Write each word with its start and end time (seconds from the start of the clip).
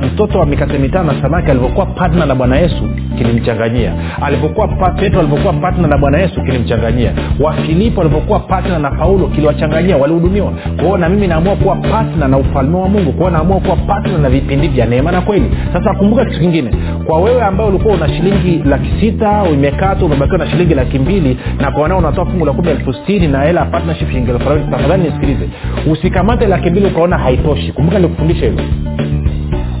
mtoto 0.00 0.38
wa 0.38 0.46
mikate 0.46 0.78
mitano 0.78 1.12
na 1.12 1.22
samaki 1.22 1.50
alivyokuwa 1.50 1.86
patna 1.86 2.26
na 2.26 2.34
bwana 2.34 2.56
yesu 2.56 2.82
kilimchanganyia. 3.18 3.92
Alivyokuwa 4.22 4.68
petro 4.68 5.20
alivyokuwa 5.20 5.52
patna 5.52 5.88
na 5.88 5.98
bwana 5.98 6.18
yesu 6.18 6.42
kilimchanganyia. 6.42 7.12
Wafilipo 7.40 8.00
walivyokuwa 8.00 8.40
patna 8.40 8.78
na 8.78 8.90
paulo 8.90 9.26
kiliwachanganyia 9.26 9.96
walihudumiwa. 9.96 10.52
Kwao 10.80 10.98
na 10.98 11.08
mimi 11.08 11.26
naamua 11.26 11.56
kuwa 11.56 11.76
patna 11.76 12.28
na 12.28 12.38
ufalme 12.38 12.76
wa 12.76 12.88
mungu. 12.88 13.12
Kwao 13.12 13.30
naamua 13.30 13.60
kuwa 13.60 13.76
patna 13.76 14.18
na 14.18 14.30
vipindi 14.30 14.68
vya 14.68 14.86
neema 14.86 15.12
na 15.12 15.20
kweli. 15.20 15.50
Sasa 15.72 15.94
kumbuka 15.94 16.24
kitu 16.24 16.40
kingine. 16.40 16.70
Kwa 17.06 17.20
wewe 17.20 17.42
ambaye 17.42 17.70
ulikuwa 17.70 17.94
una 17.94 18.08
shilingi 18.08 18.62
laki 18.64 18.90
sita 19.00 19.42
imekaa 19.54 19.94
umebakiwa 19.94 20.38
na 20.38 20.50
shilingi 20.50 20.74
laki 20.74 20.98
mbili 20.98 21.38
na 21.60 21.70
kwa 21.70 21.82
wanao 21.82 21.98
unatoa 21.98 22.26
fungu 22.26 22.46
la 22.46 22.52
kumi 22.52 22.68
elfu 22.70 22.92
sitini 22.92 23.28
na 23.28 23.42
hela 23.42 23.64
partnership 23.64 24.08
shilingi 24.08 24.30
elfu 24.30 24.42
arobaini 24.48 24.70
tafadhali 24.70 25.02
nisikilize. 25.02 25.48
Usikamate 25.92 26.46
laki 26.46 26.70
mbili 26.70 26.86
ukaona 26.86 27.18
haitoshi. 27.18 27.72
Kumbuka 27.72 27.98
nikufundisha 27.98 28.46
hivyo 28.46 28.64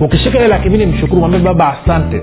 ukishika 0.00 0.38
ile 0.38 0.48
laki 0.48 0.68
mshukuru 0.86 1.20
mwambie 1.20 1.40
baba 1.40 1.78
asante. 1.82 2.22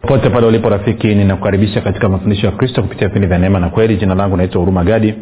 Pote 0.00 0.30
pale 0.30 0.46
ulipo 0.46 0.68
rafiki 0.68 1.14
ninakukaribisha 1.14 1.80
katika 1.80 2.08
mafundisho 2.08 2.46
ya 2.46 2.52
kristo 2.52 2.82
kupitia 2.82 3.08
vipindi 3.08 3.28
vya 3.28 3.38
neema 3.38 3.60
na 3.60 3.68
kweli. 3.68 3.96
Jina 3.96 4.14
langu 4.14 4.36
naitwa 4.36 4.60
huruma 4.60 4.84
gadi 4.84 5.14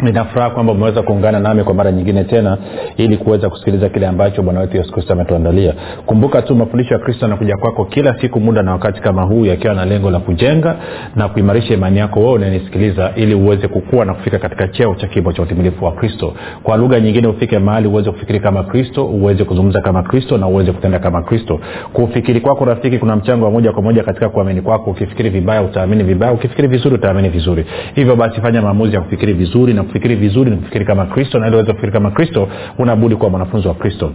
ninafuraha 0.00 0.50
kwamba 0.50 0.72
umeweza 0.72 1.02
kuungana 1.02 1.40
nami 1.40 1.64
kwa 1.64 1.74
mara 1.74 1.92
nyingine 1.92 2.24
tena 2.24 2.58
ili 2.96 3.16
kuweza 3.16 3.50
kusikiliza 3.50 3.88
kile 3.88 4.06
ambacho 4.06 4.42
bwana 4.42 4.60
wetu 4.60 4.76
yesu 4.76 4.92
kristo 4.92 5.12
ametuandalia. 5.12 5.74
Kumbuka 6.06 6.42
tu 6.42 6.54
mafundisho 6.54 6.94
ya 6.94 7.00
kristo 7.00 7.24
yanakuja 7.24 7.56
kwako 7.56 7.84
kila 7.84 8.20
siku 8.20 8.40
muda 8.40 8.62
na 8.62 8.72
wakati 8.72 9.00
kama 9.00 9.22
huu 9.22 9.44
yakiwa 9.46 9.74
na 9.74 9.84
lengo 9.84 10.10
la 10.10 10.18
kujenga 10.20 10.76
na 11.16 11.28
kuimarisha 11.28 11.74
imani 11.74 11.98
yako 11.98 12.20
wewe 12.20 12.32
unanisikiliza 12.32 13.12
ili 13.16 13.34
uweze 13.34 13.68
kukua 13.68 14.04
na 14.04 14.14
kufika 14.14 14.38
katika 14.38 14.68
cheo 14.68 14.94
cha 14.94 15.06
kimo 15.06 15.32
cha 15.32 15.42
utimilifu 15.42 15.84
wa 15.84 15.92
kristo. 15.92 16.32
Kwa 16.62 16.76
lugha 16.76 17.00
nyingine 17.00 17.28
ufike 17.28 17.58
mahali 17.58 17.88
uweze 17.88 18.10
kufikiri 18.10 18.40
kama 18.40 18.62
kristo 18.62 19.06
uweze 19.06 19.44
kuzungumza 19.44 19.80
kama 19.80 20.02
kristo 20.02 20.38
na 20.38 20.46
uweze 20.46 20.72
kutenda 20.72 20.98
kama 20.98 21.22
kristo. 21.22 21.60
Kufikiri 21.92 22.40
kwako 22.40 22.64
rafiki 22.64 22.98
kuna 22.98 23.16
mchango 23.16 23.44
wa 23.44 23.50
moja 23.50 23.72
kwa 23.72 23.82
moja 23.82 24.02
katika 24.02 24.28
kuamini 24.28 24.60
kwako. 24.60 24.90
Ukifikiri 24.90 25.30
vibaya 25.30 25.62
utaamini 25.62 26.02
vibaya. 26.04 26.32
Ukifikiri 26.32 26.68
vizuri 26.68 26.94
utaamini 26.94 27.28
vizuri. 27.28 27.64
Hivyo 27.94 28.16
basi 28.16 28.40
fanya 28.40 28.62
maamuzi 28.62 28.94
ya 28.94 29.00
kufikiri 29.00 29.32
vizuri 29.32 29.74
na 29.74 29.82
kufikiri 29.86 30.14
vizuri 30.16 30.50
ni 30.50 30.56
kufikiri 30.56 30.84
kama 30.84 31.06
kristo 31.06 31.38
na 31.38 31.46
ili 31.46 31.56
uweze 31.56 31.70
kufikiri 31.72 31.92
kama 31.92 32.10
kristo 32.10 32.48
unabudi 32.78 33.16
kuwa 33.16 33.30
mwanafunzi 33.30 33.68
wa 33.68 33.74
kristo. 33.74 34.12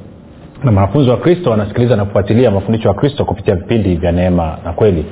Na 0.63 0.71
mwanafunzi 0.71 1.09
wa 1.09 1.17
kristo 1.17 1.49
wanasikiliza 1.49 1.95
na 1.95 2.05
kufuatilia 2.05 2.51
mafundisho 2.51 2.87
ya 2.87 2.93
kristo 2.93 3.25
kupitia 3.25 3.55
vipindi 3.55 3.95
vya 3.95 4.11
neema 4.11 4.57
na 4.65 4.73
kweli. 4.73 5.05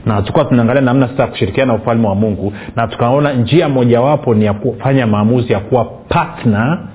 Na 0.05 0.21
tukuwa 0.21 0.45
tunaangalia 0.45 0.81
namna 0.81 1.07
sasa 1.07 1.27
kushirikiana 1.27 1.73
na 1.73 1.79
ufalme 1.79 2.07
wa 2.07 2.15
mungu 2.15 2.53
na 2.75 2.87
tukaona 2.87 3.33
njia 3.33 3.69
mojawapo 3.69 4.33
ni 4.33 4.45
ya 4.45 4.53
kufanya 4.53 5.07
maamuzi 5.07 5.53
ya 5.53 5.59
kuwa 5.59 5.85
patna 5.85 6.87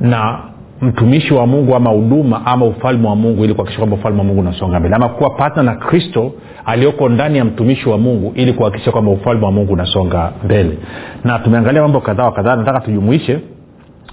na 0.00 0.38
mtumishi 0.82 1.34
wa 1.34 1.46
mungu 1.46 1.74
ama 1.74 1.90
huduma 1.90 2.46
ama 2.46 2.66
ufalme 2.66 3.08
wa 3.08 3.16
mungu 3.16 3.44
ili 3.44 3.54
kuhakikisha 3.54 3.78
kwamba 3.78 3.96
ufalme 3.96 4.18
wa 4.18 4.24
mungu 4.24 4.40
unasonga 4.40 4.80
mbele. 4.80 4.94
Ama 4.94 5.08
kuwa 5.08 5.30
patna 5.30 5.62
na 5.62 5.74
kristo 5.74 6.32
aliyoko 6.66 7.08
ndani 7.08 7.38
ya 7.38 7.44
mtumishi 7.44 7.88
wa 7.88 7.98
mungu 7.98 8.32
ili 8.34 8.52
kuhakikisha 8.52 8.92
kwamba 8.92 9.10
ufalme 9.10 9.44
wa 9.44 9.52
mungu 9.52 9.72
unasonga 9.72 10.32
mbele. 10.44 10.78
Na 11.24 11.38
tumeangalia 11.38 11.82
mambo 11.82 12.00
kadhaa 12.00 12.24
wa 12.24 12.32
kadhaa 12.32 12.56
nataka 12.56 12.80
tujumuishe. 12.80 13.38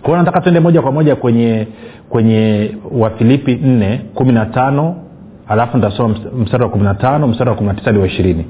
Kwao 0.04 0.18
nataka 0.18 0.42
tuende 0.42 0.60
moja 0.60 0.82
kwa 0.82 0.92
moja 0.92 1.16
kwenye 1.16 1.68
kwenye 2.10 2.72
wafilipi 2.92 3.56
nne 3.56 4.02
kumi 4.14 4.32
na 4.34 4.46
tano 4.46 4.96
alafu 5.48 5.78
nitasoma 5.78 6.16
mstari 6.40 6.64
wa 6.64 6.70
kumi 6.70 6.84
na 6.84 6.94
tano 6.94 7.28
mstari 7.28 7.50
wa 7.50 7.56
kumi 7.56 7.68
na 7.68 7.74
tisa 7.74 7.86
hadi 7.86 8.00
wa 8.00 8.08
ishirini. 8.08 8.46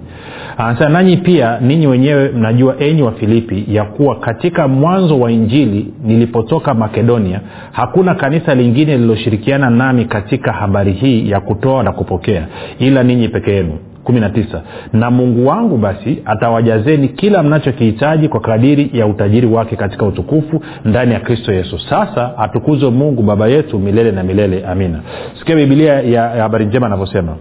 Anasema 0.57 0.89
nanyi 0.89 1.17
pia 1.17 1.59
ninyi 1.59 1.88
wenyewe 1.88 2.29
mnajua 2.29 2.75
enyi 2.79 3.01
wa 3.01 3.11
filipi 3.11 3.66
ya 3.67 3.83
kuwa 3.83 4.16
katika 4.19 4.67
mwanzo 4.67 5.19
wa 5.19 5.31
injili 5.31 5.94
nilipotoka 6.03 6.73
makedonia 6.73 7.41
hakuna 7.72 8.16
kanisa 8.16 8.56
lingine 8.56 8.95
lililoshirikiana 8.97 9.69
nami 9.69 10.06
katika 10.06 10.51
habari 10.51 10.92
hii 10.92 11.30
ya 11.30 11.39
kutoa 11.39 11.83
na 11.83 11.92
kupokea 11.92 12.47
ila 12.80 13.03
ninyi 13.03 13.27
peke 13.30 13.51
yenu 13.51 13.77
kumi 14.06 14.22
na 14.94 15.12
mungu 15.12 15.48
wangu 15.48 15.78
basi 15.78 16.22
atawajazeni 16.25 17.07
kila 17.07 17.44
mnachokihitaji 17.44 18.28
kwa 18.28 18.40
kadiri 18.40 18.90
ya 18.94 19.07
utajiri 19.07 19.48
wake 19.48 19.75
katika 19.75 20.06
utukufu 20.06 20.62
ndani 20.86 21.13
ya 21.13 21.19
kristo 21.19 21.54
yesu. 21.54 21.80
Sasa 21.80 22.38
atukuzwe 22.38 22.90
mungu 22.90 23.24
baba 23.24 23.48
yetu 23.48 23.80
milele 23.80 24.12
na 24.12 24.24
milele. 24.24 24.66
Amina. 24.66 25.00
Sikia 25.40 25.56
bibilia 25.56 26.02
ya 26.02 26.30
habari 26.30 26.66
njema 26.66 26.86
anavyosema. 26.86 27.36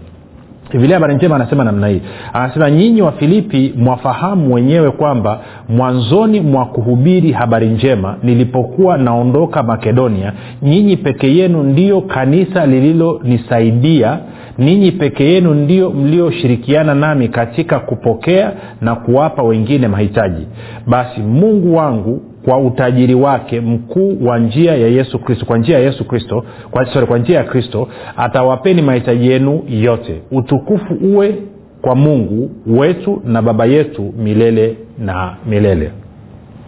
Bibilia 0.71 0.95
habari 0.95 1.15
njema 1.15 1.35
anasema 1.35 1.63
namna 1.63 1.87
hii. 1.87 2.01
Anasema 2.33 2.71
nyinyi 2.71 3.01
wa 3.01 3.11
filipi 3.11 3.73
mwafahamu 3.77 4.53
wenyewe 4.53 4.91
kwamba 4.91 5.39
mwanzoni 5.69 6.41
mwa 6.41 6.65
kuhubiri 6.65 7.31
habari 7.31 7.67
njema 7.67 8.15
nilipokuwa 8.23 8.97
naondoka 8.97 9.63
makedonia 9.63 10.33
nyinyi 10.61 10.97
peke 10.97 11.35
yenu 11.35 11.63
ndiyo 11.63 12.01
kanisa 12.01 12.65
lililonisaidia 12.65 14.17
ninyi 14.57 14.91
peke 14.91 15.25
yenu 15.33 15.53
ndio 15.53 15.89
mlioshirikiana 15.89 16.95
nami 16.95 17.27
katika 17.27 17.79
kupokea 17.79 18.53
na 18.81 18.95
kuwapa 18.95 19.43
wengine 19.43 19.87
mahitaji. 19.87 20.47
Basi 20.87 21.21
mungu 21.21 21.75
wangu 21.75 22.21
kwa 22.45 22.57
utajiri 22.57 23.13
wake 23.15 23.61
mkuu 23.61 24.17
wa 24.25 24.39
njia 24.39 24.75
ya 24.75 24.87
yesu 24.87 25.19
kristo 25.19 25.45
kwa 25.45 25.57
njia 25.57 25.79
ya 25.79 25.85
yesu 25.85 26.05
kristo 26.07 26.43
kwa, 26.71 26.85
sorry, 26.85 27.07
kwa 27.07 27.17
njia 27.19 27.37
ya 27.37 27.43
kristo 27.43 27.87
atawapeni 28.17 28.81
mahitaji 28.81 29.31
yenu 29.31 29.63
yote. 29.69 30.21
Utukufu 30.31 30.93
uwe 30.93 31.35
kwa 31.81 31.95
mungu 31.95 32.51
wetu 32.67 33.21
na 33.25 33.41
baba 33.41 33.65
yetu 33.65 34.13
milele 34.17 34.77
na 34.99 35.35
milele. 35.45 35.91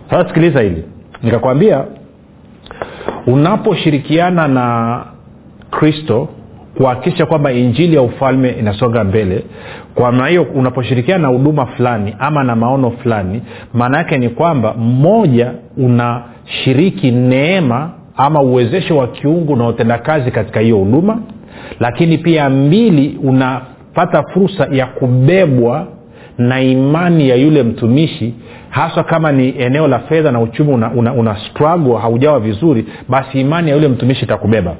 Sasa 0.09 0.27
sikiliza 0.27 0.61
hili. 0.61 0.83
Nikakwambia 1.23 1.85
unaposhirikiana 3.27 4.47
na 4.47 5.05
kristo 5.71 6.29
kuhakikisha 6.77 7.25
kwamba 7.25 7.51
injili 7.51 7.95
ya 7.95 8.01
ufalme 8.01 8.49
inasonga 8.49 9.03
mbele. 9.03 9.43
Kwa 9.95 10.27
hiyo 10.27 10.43
unaposhirikiana 10.55 11.21
na 11.21 11.27
huduma 11.27 11.65
fulani 11.65 12.15
ama 12.19 12.43
na 12.43 12.55
maono 12.55 12.91
fulani 12.91 13.41
maana 13.73 13.97
yake 13.97 14.17
ni 14.17 14.29
kwamba 14.29 14.73
mmoja 14.73 15.51
unashiriki 15.77 17.11
neema 17.11 17.91
ama 18.17 18.41
uwezesho 18.41 18.97
wa 18.97 19.07
kiungu 19.07 19.55
na 19.55 19.67
utendakazi 19.67 20.31
katika 20.31 20.59
hiyo 20.59 20.77
huduma 20.77 21.19
lakini 21.79 22.17
pia 22.17 22.49
mbili 22.49 23.19
unapata 23.23 24.23
fursa 24.33 24.67
ya 24.71 24.85
kubebwa 24.85 25.87
na 26.37 26.61
imani 26.61 27.29
ya 27.29 27.35
yule 27.35 27.63
mtumishi. 27.63 28.33
Haswa 28.69 29.03
kama 29.03 29.31
ni 29.31 29.53
eneo 29.61 29.87
la 29.87 29.99
fedha 29.99 30.31
na 30.31 30.39
uchumi 30.41 30.73
una, 30.73 30.91
una, 30.91 31.13
una 31.13 31.35
struggle 31.35 31.97
haujawa 31.97 32.39
vizuri 32.39 32.85
basi 33.09 33.41
imani 33.41 33.69
ya 33.69 33.75
yule 33.75 33.87
mtumishi 33.87 34.25
itakubeba 34.25 34.75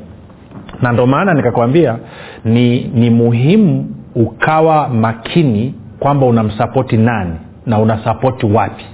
na 0.82 0.92
ndo 0.92 1.08
maana 1.08 1.34
nikakwambia 1.34 1.98
ni 2.46 2.80
ni 2.84 3.10
muhimu 3.10 3.90
ukawa 4.16 4.90
makini 4.90 5.76
kwamba 6.00 6.26
unamsapoti 6.26 6.98
nani 6.98 7.34
na 7.66 7.80
unasapoti 7.80 8.46
wapi. 8.46 8.86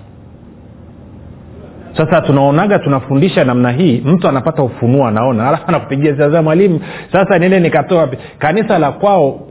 Sasa 1.97 2.21
tunaonaga 2.21 2.79
tunafundisha 2.79 3.43
namna 3.43 3.71
hii 3.71 4.01
mtu 4.05 4.27
anapata 4.27 4.63
ufunuo 4.63 5.07
anaona 5.07 5.47
alafu 5.47 5.63
anakupigia 5.67 6.17
sasa 6.17 6.41
mwalimu 6.41 6.79
sasa 7.11 7.39
niende 7.39 7.59
nikatoa 7.59 8.09
kanisa 8.39 8.79
la 8.79 8.91
kwao 8.91 9.47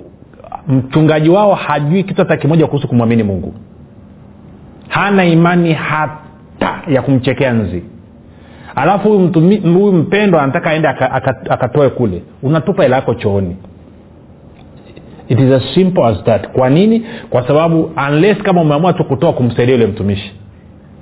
mchungaji 0.69 1.29
wao 1.31 1.55
hajui 1.55 2.03
kitu 2.05 2.21
hata 2.23 2.37
kimoja 2.37 2.67
kuhusu 2.67 2.89
kumwamini 2.89 3.23
mungu. 3.23 3.55
Hana 4.89 5.25
imani 5.25 5.73
hata 5.73 6.83
ya 6.89 7.03
kumchekea 7.03 7.53
nzi 7.53 7.83
alafu 8.75 9.09
huyu 9.09 9.93
mpendwa 9.93 10.43
anataka 10.43 10.71
aende 10.71 10.89
akatoe 11.49 11.89
kule. 11.89 12.23
Unatupa 12.43 12.83
hela 12.83 12.97
yako 12.97 13.15
chooni. 13.15 13.57
It 15.29 15.41
is 15.41 15.53
as 15.53 15.75
simple 15.75 16.05
as 16.05 16.25
that. 16.25 16.49
Kwa 16.49 16.71
nini? 16.71 17.03
Kwa 17.31 17.47
sababu 17.47 17.91
unless 18.09 18.39
kama 18.39 18.61
umeamua 18.61 18.93
tu 18.93 19.05
kutoa 19.05 19.33
kumsaidia 19.33 19.75
yule 19.75 19.87
mtumishi 19.87 20.33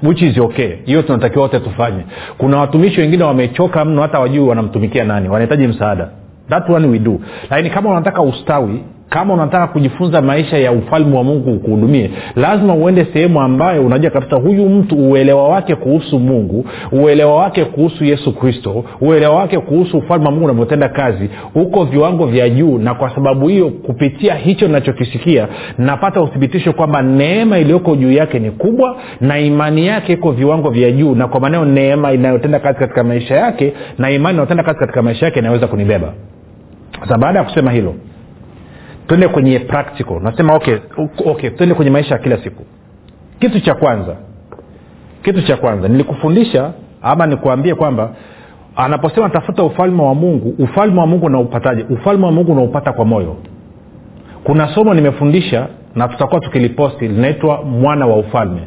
which 0.03 0.23
is 0.23 0.39
okay. 0.39 0.71
Hiyo 0.85 1.03
tunatakiwa 1.03 1.43
wote 1.43 1.61
tufanye. 1.61 2.03
Kuna 2.39 2.59
watumishi 2.59 3.01
wengine 3.01 3.25
wamechoka 3.25 3.85
mno 3.85 4.03
hata 4.03 4.19
wajui 4.21 4.49
wanamtumikia 4.49 5.05
nani. 5.05 5.29
Wanahitaji 5.29 5.67
msaada. 5.67 6.09
That 6.49 6.71
one 6.71 6.87
we 6.89 6.99
do. 6.99 7.21
Lakini 7.51 7.71
kama 7.71 7.91
unataka 7.91 8.23
ustawi 8.23 8.83
kama 9.11 9.35
unataka 9.35 9.67
kujifunza 9.67 10.23
maisha 10.23 10.59
ya 10.59 10.73
ufalme 10.73 11.17
wa 11.17 11.25
mungu 11.25 11.51
ukuhudumie 11.53 12.11
lazima 12.37 12.75
uende 12.75 13.07
sehemu 13.13 13.41
ambayo 13.41 13.87
unajua 13.87 14.11
kabisa 14.11 14.37
huyu 14.37 14.69
mtu 14.69 14.97
uelewa 15.11 15.49
wake 15.49 15.75
kuhusu 15.75 16.19
mungu 16.19 16.65
uelewa 16.93 17.37
wake 17.37 17.65
kuhusu 17.65 18.05
yesu 18.05 18.33
kristo 18.33 18.85
uelewa 19.01 19.35
wake 19.37 19.59
kuhusu 19.59 19.99
ufalme 19.99 20.25
wa 20.27 20.31
mungu 20.33 20.45
unavyotenda 20.45 20.89
kazi 20.89 21.31
uko 21.55 21.85
viwango 21.85 22.27
vya 22.27 22.49
juu. 22.49 22.79
Na 22.79 22.95
kwa 22.95 23.15
sababu 23.15 23.49
hiyo 23.49 23.71
kupitia 23.71 24.35
hicho 24.35 24.69
nachokisikia 24.69 25.49
napata 25.79 26.21
uthibitisho 26.21 26.73
kwamba 26.73 27.03
neema 27.03 27.59
iliyoko 27.59 27.97
juu 27.97 28.13
yake 28.13 28.39
ni 28.39 28.51
kubwa 28.51 28.97
na 29.21 29.39
imani 29.39 29.87
yake 29.87 30.13
iko 30.13 30.33
viwango 30.33 30.71
vya 30.71 30.91
juu. 30.93 31.15
Na 31.15 31.29
kwa 31.29 31.41
maneo 31.41 31.65
neema 31.65 32.13
inayotenda 32.13 32.59
kazi 32.59 32.79
katika 32.79 33.05
maisha 33.05 33.37
yake 33.37 33.73
na 33.99 34.11
imani 34.11 34.35
inayotenda 34.35 34.63
kazi 34.63 34.79
katika 34.79 35.03
maisha 35.03 35.27
yake 35.27 35.39
inaweza 35.39 35.67
kunibeba. 35.67 36.13
Sasa 37.01 37.19
baada 37.19 37.39
ya 37.39 37.45
kusema 37.45 37.71
hilo 37.73 37.95
twende 39.11 39.29
kwenye 39.29 39.59
practical. 39.59 40.21
Nasema 40.23 40.55
okay, 40.55 40.77
okay 41.27 41.51
twende 41.51 41.75
kwenye 41.75 41.91
maisha 41.91 42.15
ya 42.15 42.21
kila 42.21 42.43
siku. 42.45 42.65
Kitu 43.39 43.61
cha 43.61 43.75
kwanza 43.75 44.17
kitu 45.23 45.43
cha 45.43 45.57
kwanza 45.57 45.89
nilikufundisha 45.89 46.73
ama 47.03 47.27
nikuambie 47.27 47.75
kwamba 47.75 48.11
anaposema 48.77 49.31
tafuta 49.31 49.63
ufalme 49.63 50.03
wa 50.03 50.15
mungu 50.15 50.55
ufalme 50.59 51.01
wa 51.01 51.07
mungu 51.07 51.27
unaupataje? 51.27 51.85
Ufalme 51.91 52.27
wa 52.27 52.33
mungu 52.33 52.53
unaupata 52.53 52.93
kwa 52.93 53.05
moyo. 53.05 53.37
Kuna 54.45 54.75
somo 54.75 54.95
nimefundisha 54.95 55.67
na 55.95 56.09
tutakuwa 56.09 56.41
tukiliposti 56.41 57.09
linaitwa 57.09 57.63
mwana 57.63 58.07
wa 58.07 58.17
ufalme 58.17 58.61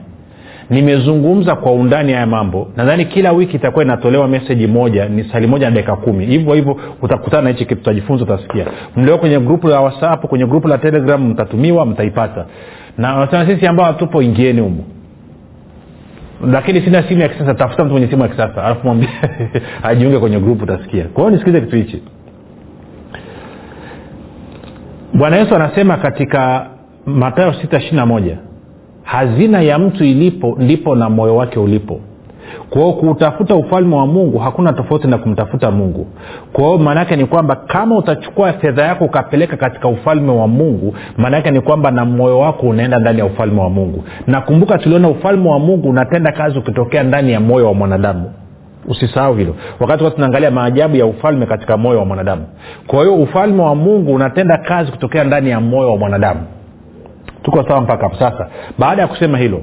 nimezungumza 0.69 1.55
kwa 1.55 1.71
undani 1.71 2.13
haya 2.13 2.25
mambo. 2.25 2.67
Nadhani 2.77 3.05
kila 3.05 3.31
wiki 3.31 3.55
itakuwa 3.55 3.85
inatolewa 3.85 4.27
meseji 4.27 4.67
moja 4.67 5.09
ni 5.09 5.23
sali 5.23 5.47
moja 5.47 5.69
na 5.69 5.75
dakika 5.75 5.95
kumi. 5.95 6.25
Hivyo 6.25 6.53
hivyo 6.53 6.77
utakutana 7.01 7.41
na 7.41 7.49
hichi 7.49 7.65
kitu 7.65 7.81
utajifunza 7.81 8.23
utasikia. 8.23 8.65
Mlio 8.95 9.17
kwenye 9.17 9.39
grupu 9.39 9.67
la 9.67 9.79
whatsapp 9.81 10.25
kwenye 10.25 10.45
grupu 10.45 10.67
la 10.67 10.77
telegram 10.77 11.27
mtatumiwa 11.29 11.85
mtaipata. 11.85 12.45
Na 12.97 13.15
nasema 13.15 13.45
sisi 13.45 13.67
ambao 13.67 13.85
hatupo 13.85 14.21
ingieni 14.21 14.61
humo 14.61 14.83
lakini 16.51 16.81
sina 16.81 17.03
simu 17.07 17.21
ya 17.21 17.29
kisasa 17.29 17.53
tafuta 17.53 17.83
mtu 17.83 17.91
mwenye 17.91 18.07
simu 18.07 18.21
ya 18.21 18.27
kisasa 18.27 18.63
alafu 18.63 18.85
mwambie 18.85 19.09
ajiunge 19.83 20.19
kwenye 20.19 20.39
grupu 20.39 20.63
utasikia. 20.63 21.03
Kwa 21.03 21.23
hiyo 21.23 21.29
nisikize 21.31 21.61
kitu 21.61 21.75
hichi. 21.75 22.03
Bwana 25.13 25.37
yesu 25.37 25.55
anasema 25.55 25.97
katika 25.97 26.69
matayo 27.05 27.53
sita 27.53 27.77
ishiri 27.77 27.95
na 27.95 28.05
moja 28.05 28.37
hazina 29.03 29.61
ya 29.61 29.79
mtu 29.79 30.03
ilipo 30.03 30.55
ndipo 30.59 30.95
na 30.95 31.09
moyo 31.09 31.35
wake 31.35 31.59
ulipo. 31.59 31.99
Kwao 32.69 32.93
kuutafuta 32.93 33.55
ufalme 33.55 33.95
wa 33.95 34.07
mungu 34.07 34.37
hakuna 34.39 34.73
tofauti 34.73 35.07
na 35.07 35.17
kumtafuta 35.17 35.71
mungu. 35.71 36.07
Kwao 36.53 36.77
maanaake 36.77 37.15
ni 37.15 37.25
kwamba 37.25 37.55
kama 37.55 37.97
utachukua 37.97 38.53
fedha 38.53 38.83
yako 38.83 39.05
ukapeleka 39.05 39.57
katika 39.57 39.87
ufalme 39.87 40.31
wa 40.31 40.47
mungu 40.47 40.95
maanaake 41.17 41.51
ni 41.51 41.61
kwamba 41.61 41.91
na 41.91 42.05
moyo 42.05 42.39
wako 42.39 42.67
unaenda 42.67 42.99
ndani 42.99 43.19
ya 43.19 43.25
ufalme 43.25 43.61
wa 43.61 43.69
mungu. 43.69 44.03
Nakumbuka 44.27 44.77
tuliona 44.77 45.09
ufalme 45.09 45.49
wa 45.49 45.59
mungu 45.59 45.89
unatenda 45.89 46.31
kazi 46.31 46.59
ukitokea 46.59 47.03
ndani 47.03 47.31
ya 47.31 47.39
moyo 47.39 47.65
wa 47.65 47.73
mwanadamu. 47.73 48.31
Usisahau 48.87 49.35
hilo. 49.35 49.55
Wakati 49.79 50.11
tunaangalia 50.11 50.51
maajabu 50.51 50.95
ya 50.95 51.05
ufalme 51.05 51.45
katika 51.45 51.77
moyo 51.77 51.99
wa 51.99 52.05
mwanadamu. 52.05 52.45
Kwa 52.87 52.99
hiyo 52.99 53.15
ufalme 53.15 53.61
wa 53.61 53.75
mungu 53.75 54.13
unatenda 54.13 54.57
kazi 54.57 54.91
kutokea 54.91 55.23
ndani 55.23 55.49
ya 55.49 55.59
moyo 55.61 55.89
wa 55.91 55.97
mwanadamu 55.97 56.41
tuko 57.43 57.63
sawa 57.67 57.81
mpaka 57.81 58.03
hapo. 58.03 58.15
Sasa 58.19 58.47
baada 58.79 59.01
ya 59.01 59.07
kusema 59.07 59.37
hilo 59.37 59.61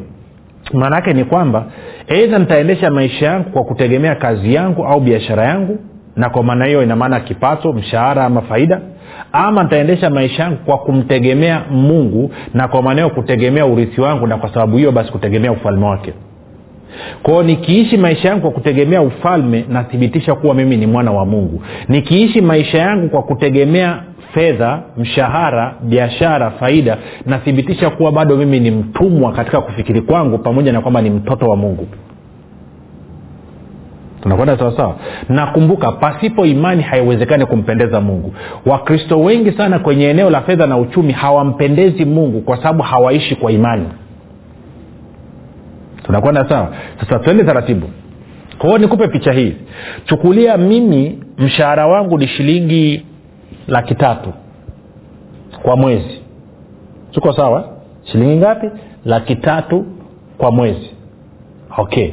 maana 0.73 0.97
yake 0.97 1.12
ni 1.12 1.25
kwamba 1.25 1.65
eidha 2.09 2.38
nitaendesha 2.38 2.91
maisha 2.91 3.27
yangu 3.27 3.50
kwa 3.50 3.65
kutegemea 3.65 4.15
kazi 4.15 4.55
yangu 4.55 4.85
au 4.87 5.00
biashara 5.00 5.44
yangu 5.44 5.79
na 6.17 6.31
kwa 6.31 6.43
maana 6.43 6.65
hiyo 6.65 6.82
inamaana 6.82 7.21
kipato 7.21 7.73
mshahara 7.73 8.25
ama 8.25 8.43
faida 8.43 8.81
ama 9.32 9.63
nitaendesha 9.63 10.10
maisha 10.10 10.43
yangu 10.43 10.56
kwa 10.56 10.79
kumtegemea 10.79 11.63
mungu 11.70 12.31
na 12.55 12.69
kwa 12.69 12.82
maana 12.82 13.03
hiyo 13.03 13.15
kutegemea 13.15 13.67
urithi 13.67 14.01
wangu 14.01 14.27
na 14.27 14.37
kwa 14.37 14.49
sababu 14.55 14.77
hiyo 14.77 14.93
basi 14.93 15.13
kutegemea 15.13 15.53
ufalme 15.53 15.87
wake. 15.87 16.13
Kwao 17.22 17.43
nikiishi 17.43 17.96
maisha 17.96 18.29
yangu 18.29 18.41
kwa 18.43 18.51
kutegemea 18.51 19.03
ufalme 19.03 19.65
nathibitisha 19.69 20.34
kuwa 20.34 20.55
mimi 20.55 20.77
ni 20.77 20.87
mwana 20.87 21.10
wa 21.13 21.27
mungu. 21.27 21.63
Nikiishi 21.89 22.41
maisha 22.41 22.79
yangu 22.79 23.08
kwa 23.08 23.22
kutegemea 23.22 24.03
fedha 24.34 24.82
mshahara 24.96 25.75
biashara 25.82 26.51
faida 26.51 26.96
nathibitisha 27.27 27.91
kuwa 27.91 28.13
bado 28.13 28.37
mimi 28.37 28.60
ni 28.60 28.70
mtumwa 28.70 29.32
katika 29.32 29.60
kufikiri 29.60 30.01
kwangu 30.01 30.39
pamoja 30.39 30.72
na 30.72 30.81
kwamba 30.81 31.03
ni 31.03 31.10
mtoto 31.10 31.46
wa 31.46 31.56
mungu. 31.56 31.87
Tunakwenda 34.22 34.58
sawasawa 34.58 34.96
nakumbuka 35.29 35.93
pasipo 35.93 36.46
imani 36.46 36.82
haiwezekani 36.82 37.46
kumpendeza 37.46 38.01
mungu. 38.01 38.34
Wakristo 38.67 39.20
wengi 39.20 39.53
sana 39.53 39.79
kwenye 39.79 40.05
eneo 40.08 40.31
la 40.31 40.41
fedha 40.41 40.67
na 40.67 40.79
uchumi 40.79 41.13
hawampendezi 41.13 42.05
mungu 42.05 42.41
kwa 42.41 42.56
sababu 42.56 42.82
hawaishi 42.82 43.34
kwa 43.37 43.53
imani. 43.53 43.87
Tunakwenda 46.03 46.49
sawa? 46.49 46.69
Sasa 47.01 47.19
tuende 47.19 47.44
taratibu. 47.44 47.87
Kwao 48.58 48.79
nikupe 48.79 49.08
picha 49.08 49.32
hii. 49.32 49.55
Chukulia 50.05 50.56
mimi 50.56 51.19
mshahara 51.39 51.87
wangu 51.87 52.19
ni 52.19 52.29
shilingi 52.29 53.06
laki 53.69 53.95
tatu 53.95 54.33
kwa 55.63 55.77
mwezi. 55.77 56.21
Tuko 57.11 57.33
sawa? 57.33 57.65
Shilingi 58.05 58.37
ngapi? 58.37 58.71
Laki 59.05 59.37
tatu 59.37 59.85
kwa 60.39 60.51
mwezi. 60.53 60.91
Okay. 61.79 62.11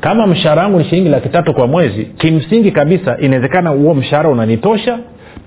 Kama 0.00 0.26
mshahara 0.26 0.62
wangu 0.62 0.78
ni 0.78 0.84
shilingi 0.84 1.08
laki 1.08 1.28
tatu 1.28 1.54
kwa 1.54 1.66
mwezi 1.66 2.04
kimsingi 2.04 2.70
kabisa 2.70 3.18
inawezekana 3.18 3.70
huo 3.70 3.94
mshahara 3.94 4.28
unanitosha. 4.28 4.98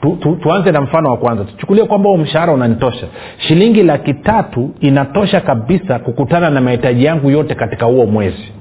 Tu, 0.01 0.17
tu, 0.21 0.35
tuanze 0.35 0.71
na 0.71 0.81
mfano 0.81 1.09
wa 1.09 1.17
kwanza. 1.17 1.43
Tuchukulie 1.43 1.85
kwamba 1.85 2.09
huo 2.09 2.17
mshahara 2.17 2.53
unanitosha. 2.53 3.07
Shilingi 3.37 3.83
laki 3.83 4.13
tatu 4.13 4.71
inatosha 4.79 5.41
kabisa 5.41 5.99
kukutana 5.99 6.49
na 6.49 6.61
mahitaji 6.61 7.03
yangu 7.05 7.29
yote 7.29 7.55
katika 7.55 7.85
huo 7.85 8.05
mwezi. 8.05 8.51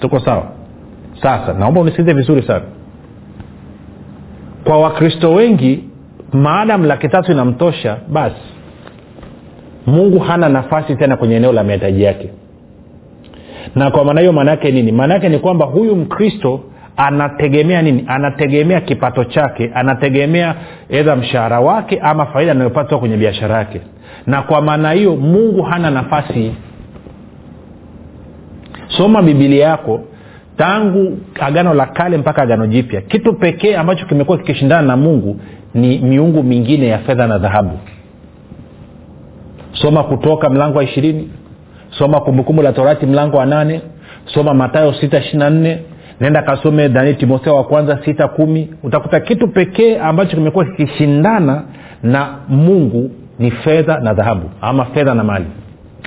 Tuko 0.00 0.20
sawa? 0.20 0.46
Sasa 1.22 1.52
naomba 1.52 1.80
unisikize 1.80 2.12
vizuri 2.12 2.42
sana 2.42 2.64
kwa 4.64 4.78
wakristo 4.80 5.32
wengi 5.32 5.84
maadamu 6.32 6.84
laki 6.84 7.08
tatu 7.08 7.32
inamtosha 7.32 7.96
basi 8.08 8.36
mungu 9.86 10.18
hana 10.18 10.48
nafasi 10.48 10.96
tena 10.96 11.16
kwenye 11.16 11.36
eneo 11.36 11.52
la 11.52 11.64
mahitaji 11.64 12.02
yake. 12.02 12.28
Na 13.74 13.90
kwa 13.90 14.04
maana 14.04 14.20
hiyo 14.20 14.32
maana 14.32 14.50
yake 14.50 14.70
nini? 14.72 14.92
Maana 14.92 15.14
yake 15.14 15.28
ni 15.28 15.38
kwamba 15.38 15.66
huyu 15.66 15.96
mkristo 15.96 16.60
anategemea 16.96 17.82
nini? 17.82 18.04
Anategemea 18.06 18.80
kipato 18.80 19.24
chake 19.24 19.70
anategemea 19.74 20.54
edha 20.88 21.16
mshahara 21.16 21.60
wake 21.60 21.98
ama 22.02 22.26
faida 22.26 22.52
anayopata 22.52 22.98
kwenye 22.98 23.16
biashara 23.16 23.56
yake. 23.58 23.80
Na 24.26 24.42
kwa 24.42 24.60
maana 24.62 24.92
hiyo 24.92 25.16
mungu 25.16 25.62
hana 25.62 25.90
nafasi. 25.90 26.54
Soma 28.88 29.22
bibilia 29.22 29.66
yako 29.68 30.00
tangu 30.60 31.18
agano 31.40 31.74
la 31.74 31.86
kale 31.86 32.16
mpaka 32.18 32.42
agano 32.42 32.66
jipya. 32.66 33.00
Kitu 33.00 33.32
pekee 33.34 33.76
ambacho 33.76 34.06
kimekuwa 34.06 34.38
kikishindana 34.38 34.82
na 34.88 34.96
mungu 34.96 35.40
ni 35.74 35.98
miungu 35.98 36.42
mingine 36.42 36.86
ya 36.86 36.98
fedha 36.98 37.26
na 37.26 37.38
dhahabu. 37.38 37.78
Soma 39.72 40.02
kutoka 40.04 40.50
mlango 40.50 40.78
wa 40.78 40.84
ishirini 40.84 41.30
soma 41.98 42.20
kumbukumbu 42.20 42.62
la 42.62 42.72
torati 42.72 43.06
mlango 43.06 43.36
wa 43.36 43.46
nane 43.46 43.80
soma 44.34 44.54
matayo 44.54 44.92
sita 44.92 45.18
ishirina 45.18 45.50
nne 45.50 45.78
nenda 46.20 46.42
kasome 46.42 46.88
dani 46.88 47.14
timotheo 47.14 47.54
wa 47.56 47.64
kwanza 47.64 47.98
sita 48.04 48.28
kumi. 48.28 48.70
Utakuta 48.82 49.20
kitu 49.20 49.48
pekee 49.48 49.98
ambacho 49.98 50.36
kimekuwa 50.36 50.64
kikishindana 50.64 51.62
na 52.02 52.28
mungu 52.48 53.10
ni 53.38 53.50
fedha 53.50 54.00
na 54.00 54.14
dhahabu 54.14 54.50
ama 54.60 54.84
fedha 54.84 55.14
na 55.14 55.24
mali. 55.24 55.46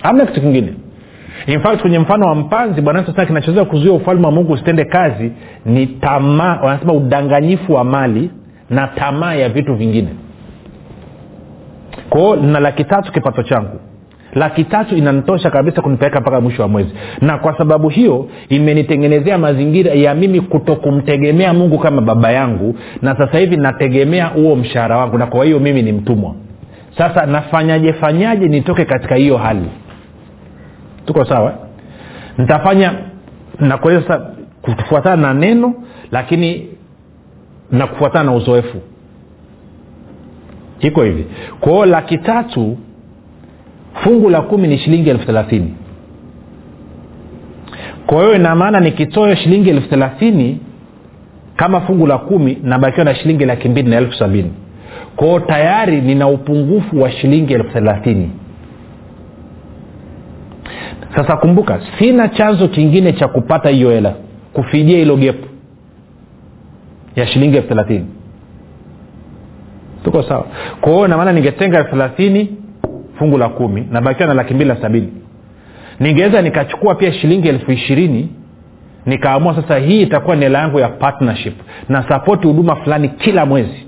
Amna 0.04 0.26
kitu 0.26 0.42
kingine 0.42 0.74
in 1.48 1.60
fact 1.62 1.82
kwenye 1.82 2.00
mfano 2.00 2.28
wa 2.28 2.36
mpanzi 2.36 2.82
bwana 2.82 3.06
sasa 3.06 3.26
kinachoweza 3.26 3.66
kuzuia 3.66 3.94
ufalme 3.94 4.26
wa 4.26 4.32
mungu 4.32 4.54
usitende 4.54 4.86
kazi 4.86 5.32
ni 5.66 5.88
tamaa 5.88 6.60
wanasema 6.64 6.94
udanganyifu 6.94 7.74
wa 7.74 7.84
mali 7.84 8.30
na 8.70 8.88
tamaa 8.88 9.34
ya 9.34 9.50
vitu 9.50 9.76
vingine. 9.76 10.10
Kwao 12.10 12.36
na 12.36 12.60
laki 12.60 12.84
tatu 12.84 13.12
kipato 13.12 13.44
changu. 13.44 13.80
Laki 14.34 14.64
tatu 14.64 14.96
inanitosha 14.96 15.50
kabisa 15.50 15.82
kunipeleka 15.82 16.22
mpaka 16.22 16.42
mwisho 16.42 16.62
wa 16.62 16.68
mwezi. 16.68 16.90
Na 17.22 17.38
kwa 17.38 17.58
sababu 17.58 17.90
hiyo 17.90 18.30
imenitengenezea 18.50 19.38
mazingira 19.38 19.94
ya 19.94 20.16
mimi 20.16 20.42
kutokumtegemea 20.42 21.54
mungu 21.54 21.80
kama 21.80 22.02
baba 22.02 22.32
yangu 22.32 22.76
na 23.02 23.18
sasa 23.18 23.38
hivi 23.38 23.58
nategemea 23.58 24.26
huo 24.26 24.56
mshahara 24.56 24.98
wangu 24.98 25.18
na 25.18 25.26
kwa 25.26 25.46
hiyo 25.46 25.60
mimi 25.60 25.82
ni 25.82 25.92
mtumwa. 25.92 26.36
Sasa 26.98 27.26
nafanyaje 27.26 27.94
fanyaje 27.94 28.48
nitoke 28.48 28.86
katika 28.86 29.16
hiyo 29.16 29.38
hali 29.38 29.66
tuko 31.06 31.26
sawa? 31.26 31.54
Nitafanya 32.38 32.94
nakueleza 33.60 34.32
kufuatana 34.62 35.16
na 35.28 35.34
neno 35.34 35.74
lakini 36.12 36.68
na 37.72 37.88
kufuatana 37.88 38.24
na 38.24 38.36
uzoefu. 38.38 38.78
Iko 40.80 41.04
hivi. 41.04 41.26
Kwao 41.60 41.86
laki 41.86 42.18
tatu 42.18 42.78
fungu 43.94 44.30
la 44.30 44.42
kumi 44.42 44.68
ni 44.68 44.78
shilingi 44.78 45.10
elfu 45.10 45.26
thelathini. 45.26 45.74
Kwa 48.08 48.18
hiyo 48.24 48.36
inamaana 48.36 48.80
nikitoa 48.80 49.36
shilingi 49.36 49.70
elfu 49.70 49.90
thelathini 49.90 50.60
kama 51.56 51.82
fungu 51.82 52.08
la 52.08 52.18
kumi 52.18 52.58
nabakiwa 52.64 53.06
na 53.06 53.16
shilingi 53.16 53.46
laki 53.46 53.70
mbili 53.70 53.90
na 53.90 53.98
elfu 53.98 54.14
sabini. 54.14 54.52
Kwao 55.16 55.40
tayari 55.40 56.02
nina 56.02 56.28
upungufu 56.28 57.02
wa 57.02 57.12
shilingi 57.12 57.54
elfu 57.54 57.70
thelathini 57.74 58.32
sasa 61.16 61.38
kumbuka 61.38 61.82
sina 62.00 62.28
chanzo 62.28 62.68
kingine 62.68 63.14
cha 63.14 63.28
kupata 63.28 63.70
hiyo 63.70 63.90
hela 63.92 64.14
kufidia 64.54 64.98
hilo 64.98 65.18
gepu 65.18 65.48
ya 67.16 67.28
shilingi 67.28 67.58
elfu 67.58 67.68
thelathini. 67.70 68.06
Tuko 70.04 70.24
sawa. 70.24 70.46
Kwahiyo 70.82 71.08
namaana 71.08 71.32
ningetenga 71.32 71.78
elfu 71.80 71.90
thelathini 71.92 72.58
fungu 73.20 73.38
la 73.38 73.50
kumi 73.50 73.88
nabakiwa 73.92 74.28
na 74.28 74.34
laki 74.34 74.54
mbili 74.54 74.70
na 74.70 74.82
sabini. 74.82 75.10
Ningeweza 76.00 76.42
nikachukua 76.42 76.96
pia 76.96 77.14
shilingi 77.14 77.48
elfu 77.48 77.72
ishirini 77.72 78.30
nikaamua 79.06 79.56
sasa 79.56 79.78
hii 79.78 80.02
itakuwa 80.02 80.36
ni 80.36 80.42
hela 80.44 80.60
yangu 80.60 80.80
ya 80.80 80.88
partnership 80.90 81.54
na 81.90 82.10
sapoti 82.10 82.48
huduma 82.48 82.76
fulani 82.76 83.10
kila 83.10 83.46
mwezi. 83.46 83.86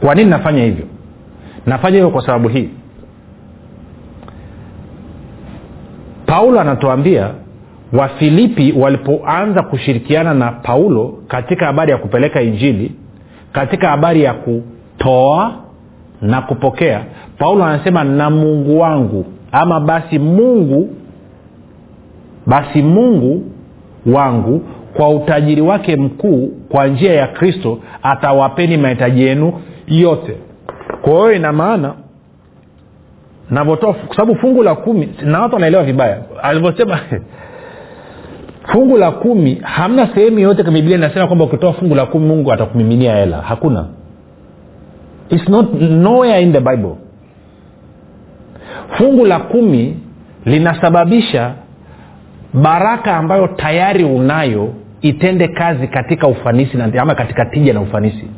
Kwa 0.00 0.14
nini 0.14 0.30
nafanya 0.30 0.64
hivyo? 0.64 0.86
Nafanya 1.66 1.96
hivyo 1.96 2.10
kwa 2.10 2.26
sababu 2.26 2.48
hii 2.48 2.68
paulo 6.26 6.60
anatuambia 6.60 7.30
wafilipi 7.92 8.72
walipoanza 8.72 9.62
kushirikiana 9.62 10.34
na 10.34 10.52
paulo 10.52 11.18
katika 11.28 11.66
habari 11.66 11.90
ya 11.92 11.98
kupeleka 11.98 12.42
injili 12.42 12.92
katika 13.52 13.88
habari 13.88 14.22
ya 14.22 14.34
kutoa 14.34 15.52
na 16.22 16.42
kupokea 16.42 17.04
paulo 17.38 17.64
anasema 17.64 18.04
na 18.04 18.30
mungu 18.30 18.80
wangu 18.80 19.24
ama 19.52 19.80
basi 19.80 20.18
mungu 20.18 20.90
basi 22.46 22.82
mungu 22.82 23.42
wangu 24.06 24.62
kwa 24.96 25.08
utajiri 25.10 25.60
wake 25.60 25.96
mkuu 25.96 26.46
kwa 26.68 26.86
njia 26.86 27.14
ya 27.14 27.26
kristo 27.26 27.78
atawapeni 28.02 28.76
mahitaji 28.76 29.22
yenu 29.22 29.52
yote. 29.88 30.36
Kwa 31.02 31.12
hiyo 31.12 31.32
ina 31.32 31.52
maana 31.52 31.94
navyotoa 33.50 33.94
kwa 33.94 34.16
sababu 34.16 34.38
fungu 34.38 34.62
la 34.62 34.74
kumi 34.74 35.08
na 35.22 35.40
watu 35.40 35.54
wanaelewa 35.54 35.82
vibaya. 35.84 36.18
Alivyosema 36.42 37.00
fungu 38.72 38.96
la 38.96 39.10
kumi 39.10 39.58
hamna 39.62 40.08
sehemu 40.14 40.38
yoyote 40.38 40.62
biblia 40.62 40.96
inasema 40.96 41.26
kwamba 41.26 41.44
ukitoa 41.44 41.72
fungu 41.72 41.94
la 41.94 42.06
kumi 42.06 42.26
mungu 42.26 42.52
atakumiminia 42.52 43.16
hela. 43.16 43.36
Hakuna. 43.36 43.86
Its 45.30 45.48
not 45.48 45.74
nowhere 45.80 46.42
in 46.42 46.52
the 46.52 46.60
bible. 46.60 46.96
Fungu 48.98 49.26
la 49.26 49.38
kumi 49.38 49.96
linasababisha 50.44 51.54
baraka 52.54 53.16
ambayo 53.16 53.48
tayari 53.48 54.04
unayo 54.04 54.74
itende 55.00 55.48
kazi 55.48 55.88
katika 55.88 56.26
ufanisi 56.26 56.76
na, 56.76 57.02
ama 57.02 57.14
katika 57.14 57.44
tija 57.44 57.72
na 57.72 57.80
ufanisi 57.80 58.28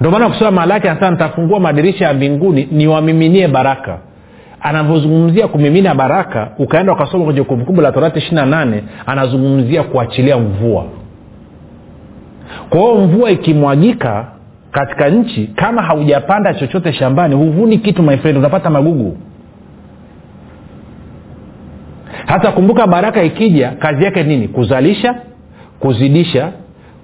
ndio 0.00 0.10
maana 0.10 0.28
kusoma 0.28 0.50
malaki 0.50 0.88
anasema 0.88 1.10
nitafungua 1.10 1.60
madirisha 1.60 2.04
ya 2.04 2.14
mbinguni 2.14 2.68
niwamiminie 2.72 3.48
baraka. 3.48 3.98
Anavyozungumzia 4.60 5.48
kumimina 5.48 5.94
baraka 5.94 6.50
ukaenda 6.58 6.92
ukasoma 6.92 7.24
kwenye 7.24 7.42
kumbukumbu 7.42 7.80
la 7.82 7.92
torati 7.92 8.18
ishiri 8.18 8.40
anazungumzia 9.06 9.82
kuachilia 9.82 10.38
mvua. 10.38 10.84
Kwa 12.70 12.80
hiyo 12.80 12.94
mvua 12.94 13.30
ikimwagika 13.30 14.26
katika 14.70 15.08
nchi 15.08 15.46
kama 15.56 15.82
haujapanda 15.82 16.54
chochote 16.54 16.92
shambani 16.92 17.34
huvuni 17.34 17.78
kitu 17.78 18.02
my 18.02 18.16
friend 18.16 18.38
unapata 18.38 18.70
magugu. 18.70 19.16
Hata 22.26 22.52
kumbuka 22.52 22.86
baraka 22.86 23.22
ikija 23.22 23.70
kazi 23.70 24.04
yake 24.04 24.22
nini? 24.22 24.48
Kuzalisha 24.48 25.14
kuzidisha 25.80 26.52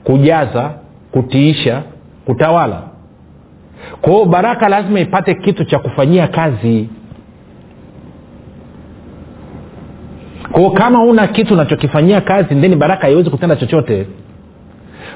kujaza 0.04 0.70
kutiisha 1.12 1.82
kutawala. 2.28 2.82
Kwa 4.00 4.12
hiyo 4.12 4.24
baraka 4.24 4.68
lazima 4.68 5.00
ipate 5.00 5.34
kitu 5.34 5.64
cha 5.64 5.78
kufanyia 5.78 6.26
kazi. 6.26 6.88
Kwao 10.52 10.70
kama 10.70 11.02
una 11.02 11.26
kitu 11.26 11.54
unachokifanyia 11.54 12.20
kazi 12.20 12.54
ndeni 12.54 12.76
baraka 12.76 13.02
haiwezi 13.02 13.30
kutenda 13.30 13.56
chochote. 13.56 14.06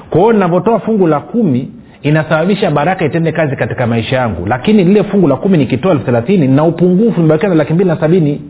Kwa 0.09 0.19
hiyo 0.21 0.33
ninavyotoa 0.33 0.79
fungu 0.79 1.07
la 1.07 1.19
kumi 1.19 1.71
inasababisha 2.01 2.71
baraka 2.71 3.05
itende 3.05 3.31
kazi 3.31 3.55
katika 3.55 3.87
maisha 3.87 4.15
yangu. 4.15 4.45
Lakini 4.45 4.83
lile 4.83 5.03
fungu 5.03 5.27
la 5.27 5.35
kumi 5.35 5.57
nikitoa 5.57 5.91
elfu 5.91 6.05
thelathini 6.05 6.47
na 6.47 6.63
upungufu 6.63 7.21
nimebakia 7.21 7.49
na 7.49 7.55
laki 7.55 7.73
mbili 7.73 7.89
na 7.89 7.99
sabini. 7.99 8.41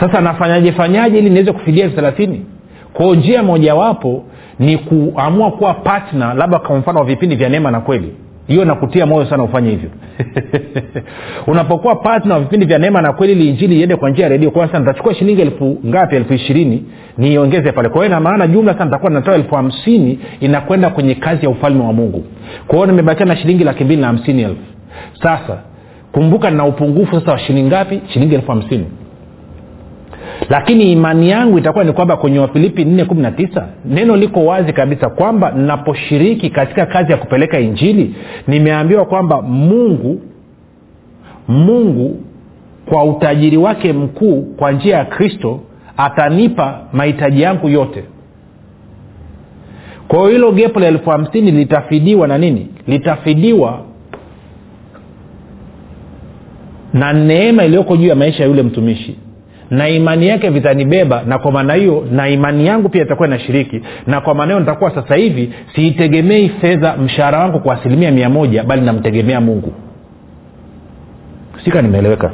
Sasa 0.00 0.20
nafanyaje 0.20 0.72
fanyaje 0.72 1.18
ili 1.18 1.30
niweze 1.30 1.52
kufidia 1.52 1.84
elfu 1.84 1.96
thelathini? 1.96 2.46
Kwao 2.92 3.14
njia 3.14 3.42
mojawapo 3.42 4.24
ni 4.60 4.78
kuamua 4.78 5.50
kuwa 5.50 5.74
patna 5.74 6.34
labda 6.34 6.58
kwa 6.58 6.76
mfano 6.76 6.98
wa 6.98 7.04
vipindi 7.04 7.36
vya 7.36 7.48
neema 7.48 7.70
na 7.70 7.80
kweli. 7.80 8.14
Hiyo 8.46 8.64
nakutia 8.64 9.06
moyo 9.06 9.26
sana 9.26 9.42
ufanye 9.42 9.70
hivyo. 9.70 9.90
Unapokuwa 11.46 11.96
patna 11.96 12.34
wa 12.34 12.40
vipindi 12.40 12.66
vya 12.66 12.78
neema 12.78 13.02
na 13.02 13.12
kweli 13.12 13.32
ili 13.32 13.48
injili 13.48 13.78
iende 13.80 13.96
kwa 13.96 14.10
njia 14.10 14.24
ya 14.24 14.28
redio 14.28 14.50
kwa 14.50 14.66
sasa 14.66 14.78
nitachukua 14.78 15.14
shilingi 15.14 15.42
elfu 15.42 15.78
ngapi? 15.86 16.16
Elfu 16.16 16.34
ishirini. 16.34 16.84
Niiongeze 17.18 17.72
pale. 17.72 17.88
Kwa 17.88 18.04
hiyo 18.04 18.14
na 18.14 18.20
maana 18.20 18.46
jumla 18.46 18.72
sasa 18.72 18.84
nitakuwa 18.84 19.10
natoa 19.10 19.34
elfu 19.34 19.54
hamsini 19.54 20.18
inakwenda 20.40 20.90
kwenye 20.90 21.14
kazi 21.14 21.42
ya 21.44 21.50
ufalme 21.50 21.84
wa 21.84 21.92
mungu. 21.92 22.24
Kwa 22.66 22.74
hiyo 22.76 22.86
nimebakia 22.86 23.26
na 23.26 23.36
shilingi 23.36 23.64
laki 23.64 23.84
mbili 23.84 24.00
na 24.00 24.06
hamsini 24.06 24.42
elfu. 24.42 24.62
Sasa 25.22 25.58
kumbuka 26.12 26.50
na 26.50 26.64
upungufu 26.64 27.20
sasa 27.20 27.32
wa 27.32 27.38
shilingi 27.38 27.68
ngapi? 27.68 28.00
Shilingi 28.12 28.34
elfu 28.34 28.50
hamsini 28.50 28.86
lakini 30.48 30.92
imani 30.92 31.30
yangu 31.30 31.58
itakuwa 31.58 31.84
ni 31.84 31.92
kwamba 31.92 32.16
kwenye 32.16 32.38
wafilipi 32.38 32.84
419 32.84 33.62
neno 33.84 34.16
liko 34.16 34.44
wazi 34.44 34.72
kabisa 34.72 35.08
kwamba 35.10 35.50
naposhiriki 35.50 36.50
katika 36.50 36.86
kazi 36.86 37.12
ya 37.12 37.18
kupeleka 37.18 37.60
injili 37.60 38.14
nimeambiwa 38.46 39.04
kwamba 39.04 39.42
mungu 39.42 40.20
mungu 41.48 42.20
kwa 42.86 43.04
utajiri 43.04 43.56
wake 43.56 43.92
mkuu 43.92 44.42
kwa 44.42 44.72
njia 44.72 44.96
ya 44.96 45.04
kristo 45.04 45.60
atanipa 45.96 46.80
mahitaji 46.92 47.42
yangu 47.42 47.68
yote. 47.68 48.04
Kwa 50.08 50.18
hiyo 50.18 50.30
hilo 50.30 50.52
gepo 50.52 50.80
la 50.80 50.86
elfu 50.86 51.10
hamsini 51.10 51.50
litafidiwa 51.50 52.28
na 52.28 52.38
nini? 52.38 52.68
Litafidiwa 52.86 53.80
na 56.92 57.12
neema 57.12 57.64
iliyoko 57.64 57.96
juu 57.96 58.06
ya 58.06 58.14
maisha 58.14 58.42
ya 58.42 58.48
yule 58.48 58.62
mtumishi 58.62 59.18
na 59.70 59.88
imani 59.88 60.28
yake 60.28 60.50
vitanibeba 60.50 61.22
na 61.22 61.38
kwa 61.38 61.52
maana 61.52 61.74
hiyo 61.74 62.06
na 62.10 62.28
imani 62.28 62.66
yangu 62.66 62.88
pia 62.88 63.02
itakuwa 63.02 63.28
inashiriki. 63.28 63.82
Na 64.06 64.20
kwa 64.20 64.34
maana 64.34 64.52
hiyo 64.52 64.60
nitakuwa 64.60 64.94
sasa 64.94 65.14
hivi 65.14 65.52
siitegemei 65.74 66.48
fedha 66.48 66.96
mshahara 66.96 67.38
wangu 67.38 67.60
kwa 67.60 67.74
asilimia 67.74 68.10
mia 68.10 68.28
moja 68.28 68.62
bali 68.64 68.82
namtegemea 68.82 69.40
mungu. 69.40 69.72
Sika 71.64 71.82
nimeeleweka? 71.82 72.30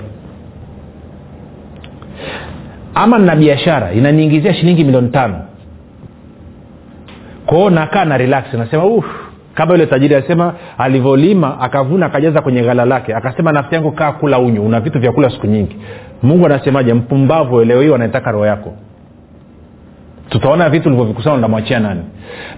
Ama 2.95 3.19
nina 3.19 3.37
biashara 3.37 3.93
inaniingizia 3.93 4.55
shilingi 4.55 4.85
milioni 4.85 5.09
tano. 5.09 5.41
Kwao 7.47 7.71
nakaa 7.71 8.05
na 8.05 8.19
relax 8.19 8.45
nasema 8.55 8.85
uh, 8.85 9.05
kama 9.57 9.73
yule 9.73 9.87
tajiri 9.87 10.15
alisema 10.15 10.55
alivyolima 10.79 11.61
akavuna 11.61 12.07
akajaza 12.07 12.41
kwenye 12.43 12.63
ghala 12.63 12.85
lake. 12.85 13.15
Akasema 13.15 13.53
nafsi 13.53 13.75
yangu 13.75 13.93
kaa 13.93 14.13
kula 14.13 14.39
unyu 14.39 14.67
una 14.67 14.81
vitu 14.81 14.99
vya 15.01 15.13
kula 15.13 15.31
siku 15.31 15.47
nyingi. 15.47 15.77
Mungu 16.23 16.47
anasemaje? 16.47 16.95
Mpumbavu 16.95 17.65
leo 17.65 17.81
hii 17.83 17.89
wanaitaka 17.89 18.31
roho 18.33 18.47
yako. 18.47 18.73
Tutaona 20.29 20.69
vitu 20.71 20.89
ulivyovikusana 20.89 21.37
ndamwachia 21.37 21.81
nani? 21.81 22.01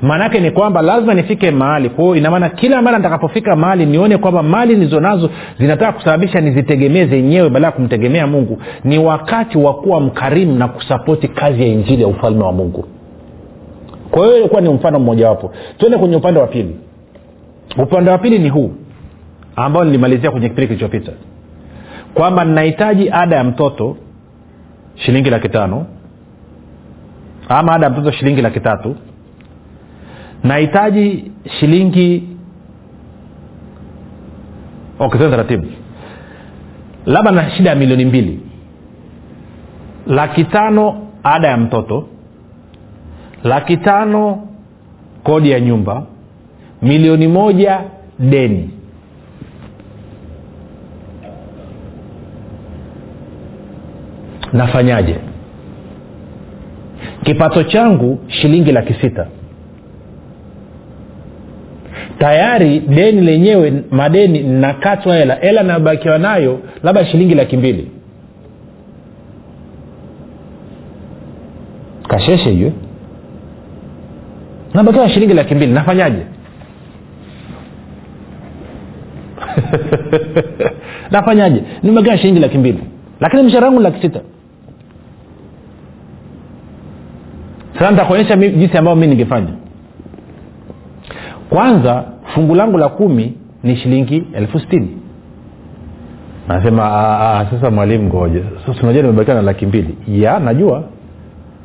Maanaake 0.02 0.40
ni 0.40 0.50
kwamba 0.50 0.82
lazima 0.82 1.14
nifike 1.14 1.50
mahali. 1.50 1.88
Kwao 1.90 2.16
inamaana 2.16 2.48
kila 2.48 2.82
mara 2.82 2.96
nitakapofika 2.98 3.56
mahali 3.56 3.86
nione 3.86 4.16
kwamba 4.18 4.42
mali 4.42 4.74
nilizo 4.76 5.00
nazo 5.00 5.30
zinataka 5.58 5.92
kusababisha 5.92 6.40
nizitegemee 6.40 7.04
zenyewe 7.06 7.48
badala 7.48 7.66
ya 7.66 7.72
kumtegemea 7.72 8.26
mungu. 8.26 8.58
Ni 8.84 8.98
wakati 8.98 9.58
wa 9.58 9.74
kuwa 9.74 10.00
mkarimu 10.00 10.54
na 10.58 10.68
kusapoti 10.68 11.28
kazi 11.28 11.62
ya 11.62 11.68
injili 11.68 12.02
ya 12.02 12.08
ufalme 12.08 12.44
wa 12.44 12.52
mungu. 12.52 12.84
Kwa 14.10 14.24
hiyo 14.26 14.38
ilikuwa 14.38 14.60
ni 14.60 14.68
mfano 14.68 14.98
mmojawapo. 14.98 15.52
Tuende 15.78 15.98
kwenye 15.98 16.16
upande 16.16 16.40
wa 16.40 16.46
pili 16.46 16.76
upande 17.76 18.10
wa 18.10 18.18
pili 18.18 18.38
ni 18.38 18.48
huu 18.48 18.72
ambao 19.56 19.84
nilimalizia 19.84 20.30
kwenye 20.30 20.48
kipindi 20.48 20.66
kilichopita 20.68 21.12
kwamba 22.14 22.44
ninahitaji 22.44 23.10
ada 23.10 23.36
ya 23.36 23.44
mtoto 23.44 23.96
shilingi 24.94 25.30
laki 25.30 25.48
tano 25.48 25.86
ama 27.48 27.72
ada 27.72 27.86
ya 27.86 27.92
mtoto 27.92 28.10
shilingi 28.10 28.42
laki 28.42 28.60
tatu. 28.60 28.96
Nahitaji 30.44 31.30
shilingi 31.60 32.28
okay, 34.98 35.30
taratibu. 35.30 35.66
Labda 37.06 37.30
na 37.30 37.50
shida 37.50 37.70
ya 37.70 37.76
milioni 37.76 38.04
mbili. 38.04 38.40
Laki 40.06 40.44
tano 40.44 41.08
ada 41.22 41.48
ya 41.48 41.56
mtoto 41.56 42.08
laki 43.44 43.76
tano 43.76 44.48
kodi 45.22 45.50
ya 45.50 45.60
nyumba 45.60 46.06
milioni 46.82 47.28
moja 47.28 47.80
deni. 48.18 48.70
Nafanyaje? 54.52 55.16
Kipato 57.24 57.62
changu 57.62 58.18
shilingi 58.26 58.72
laki 58.72 58.94
sita. 58.94 59.26
Tayari 62.18 62.80
deni 62.80 63.20
lenyewe 63.20 63.72
madeni 63.90 64.42
nakatwa 64.42 65.16
hela. 65.16 65.34
Hela 65.34 65.62
nabakiwa 65.62 66.18
nayo 66.18 66.60
labda 66.82 67.04
shilingi 67.06 67.34
laki 67.34 67.56
mbili. 67.56 67.90
Kasheshe 72.08 72.50
hiyo. 72.50 72.72
Nabakiwa 74.74 75.08
shilingi 75.08 75.34
laki 75.34 75.54
mbili. 75.54 75.72
Nafanyaje 75.72 76.22
nafanyaje? 81.10 81.62
Nimegaa 81.82 82.16
shilingi 82.16 82.40
laki 82.40 82.58
mbili. 82.58 82.78
Lakini 83.20 83.42
mshahara 83.42 83.66
wangu 83.66 83.80
laki 83.80 84.00
sita. 84.02 84.20
Sasa 87.74 87.90
nitakuonyesha 87.90 88.36
jinsi 88.36 88.78
ambayo 88.78 88.96
mi 88.96 89.06
ningefanya. 89.06 89.48
Kwanza 91.50 92.04
fungu 92.34 92.54
langu 92.54 92.78
la 92.78 92.88
kumi 92.88 93.34
ni 93.62 93.76
shilingi 93.76 94.22
elfu 94.34 94.60
sitini. 94.60 94.88
Nasema 96.48 97.46
sasa 97.50 97.70
mwalimu 97.70 98.04
ngoja. 98.04 98.40
Unajua 98.82 99.02
nimebakiwa 99.02 99.36
na 99.36 99.42
laki 99.42 99.66
mbili. 99.66 99.96
Ya 100.08 100.38
najua. 100.38 100.84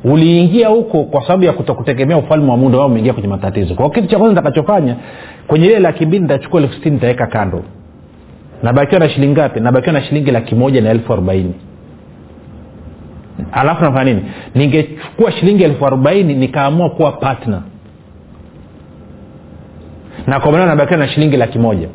Uliingia 0.04 0.68
huko 0.68 1.04
kwa 1.04 1.22
sababu 1.22 1.44
ya 1.44 1.52
kutokutegemea 1.52 2.16
ufalme 2.16 2.50
wa 2.50 2.56
mungu 2.56 2.78
umeingia 2.78 3.12
kwenye 3.12 3.28
matatizo. 3.28 3.74
Kwa 3.74 3.90
kitu 3.90 4.06
cha 4.06 4.18
kwanza 4.18 4.40
nitakachofanya 4.40 4.96
kwenye 5.46 5.66
ile 5.66 5.78
laki 5.78 6.06
mbili 6.06 6.22
nitachukua 6.22 6.60
elfu 6.60 6.74
sitini 6.74 6.94
nitaweka 6.94 7.26
kando 7.26 7.62
nabakiwa 8.64 9.00
na 9.00 9.08
shilingi 9.08 9.32
ngapi? 9.32 9.60
Nabakiwa 9.60 9.92
na 9.92 10.02
shilingi 10.02 10.30
laki 10.30 10.54
moja 10.54 10.80
na 10.80 10.90
elfu 10.90 11.12
arobaini. 11.12 11.54
Alafu 13.52 13.84
nafanya 13.84 14.04
nini? 14.14 14.22
Ningechukua 14.54 15.32
shilingi 15.32 15.62
elfu 15.62 15.86
arobaini 15.86 16.34
nikaamua 16.34 16.90
kuwa 16.90 17.12
patna 17.12 17.62
na 20.26 20.40
kwa 20.40 20.52
maneo 20.52 20.66
nabakiwa 20.66 20.98
na 20.98 21.08
shilingi 21.08 21.36
laki 21.36 21.58
moja. 21.58 21.88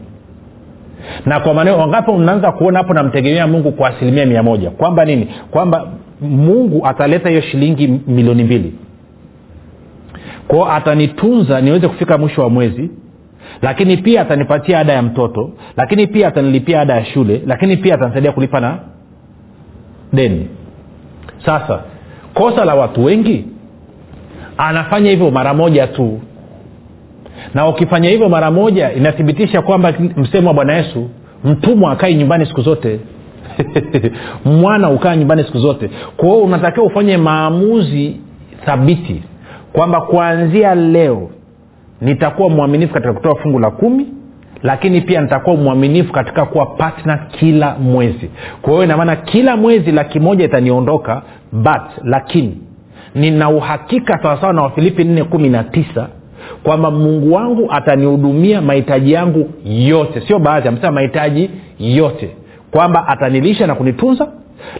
Na 1.25 1.39
kwa 1.39 1.53
maneo 1.53 1.77
wangapi 1.77 2.11
unaanza 2.11 2.51
kuona 2.51 2.77
hapo 2.79 2.93
namtegemea 2.93 3.47
mungu 3.47 3.71
kwa 3.71 3.89
asilimia 3.89 4.25
mia 4.25 4.43
moja? 4.43 4.69
Kwamba 4.69 5.05
nini? 5.05 5.27
Kwamba 5.51 5.87
mungu 6.21 6.87
ataleta 6.87 7.29
hiyo 7.29 7.41
shilingi 7.41 7.87
milioni 7.87 8.43
mbili. 8.43 8.73
Kwao 10.47 10.71
atanitunza 10.71 11.61
niweze 11.61 11.87
kufika 11.87 12.17
mwisho 12.17 12.41
wa 12.41 12.49
mwezi 12.49 12.89
lakini 13.61 13.97
pia 13.97 14.21
atanipatia 14.21 14.79
ada 14.79 14.93
ya 14.93 15.01
mtoto. 15.01 15.51
Lakini 15.77 16.07
pia 16.07 16.27
atanilipia 16.27 16.81
ada 16.81 16.93
ya 16.95 17.05
shule. 17.05 17.41
Lakini 17.45 17.77
pia 17.77 17.95
atanisaidia 17.95 18.31
kulipa 18.31 18.59
na 18.59 18.79
deni. 20.13 20.47
Sasa 21.45 21.83
kosa 22.33 22.65
la 22.65 22.75
watu 22.75 23.03
wengi 23.03 23.45
anafanya 24.57 25.09
hivyo 25.09 25.31
mara 25.31 25.53
moja 25.53 25.87
tu. 25.87 26.19
Na 27.53 27.67
ukifanya 27.67 28.09
hivyo 28.09 28.29
mara 28.29 28.51
moja 28.51 28.93
inathibitisha 28.93 29.61
kwamba 29.61 29.93
msemo 30.17 30.47
wa 30.47 30.53
bwana 30.53 30.73
yesu 30.73 31.09
mtumwa 31.43 31.91
akai 31.91 32.15
nyumbani 32.15 32.45
siku 32.45 32.61
zote. 32.61 32.99
Mwana 34.45 34.89
ukaa 34.89 35.15
nyumbani 35.15 35.43
siku 35.43 35.59
zote. 35.59 35.89
Kwa 36.17 36.29
hiyo 36.29 36.41
unatakiwa 36.41 36.85
ufanye 36.85 37.17
maamuzi 37.17 38.17
thabiti 38.65 39.23
kwamba 39.73 40.01
kuanzia 40.01 40.75
leo 40.75 41.29
nitakuwa 42.01 42.49
mwaminifu 42.49 42.93
katika 42.93 43.13
kutoa 43.13 43.35
fungu 43.35 43.59
la 43.59 43.71
kumi 43.71 44.07
lakini 44.63 45.01
pia 45.01 45.21
nitakuwa 45.21 45.55
mwaminifu 45.55 46.13
katika 46.13 46.45
kuwa 46.45 46.65
patna 46.65 47.17
kila 47.17 47.75
mwezi. 47.75 48.29
Kwa 48.61 48.71
hiyo 48.73 48.83
inamaana 48.83 49.15
kila 49.15 49.57
mwezi 49.57 49.91
laki 49.91 50.19
moja 50.19 50.45
itaniondoka 50.45 51.21
but 51.51 51.81
lakini 52.03 52.57
nina 53.15 53.49
uhakika 53.49 54.19
sawasawa 54.21 54.53
na 54.53 54.61
wafilipi 54.61 55.03
nne 55.03 55.23
kumi 55.23 55.49
na 55.49 55.63
tisa 55.63 56.07
kwamba 56.63 56.91
mungu 56.91 57.33
wangu 57.33 57.67
atanihudumia 57.71 58.61
mahitaji 58.61 59.11
yangu 59.11 59.49
yote. 59.65 60.21
Sio 60.27 60.39
baadhi 60.39 60.67
amesema 60.67 60.91
mahitaji 60.91 61.49
yote. 61.79 62.29
Kwamba 62.71 63.07
atanilisha 63.07 63.67
na 63.67 63.75
kunitunza 63.75 64.27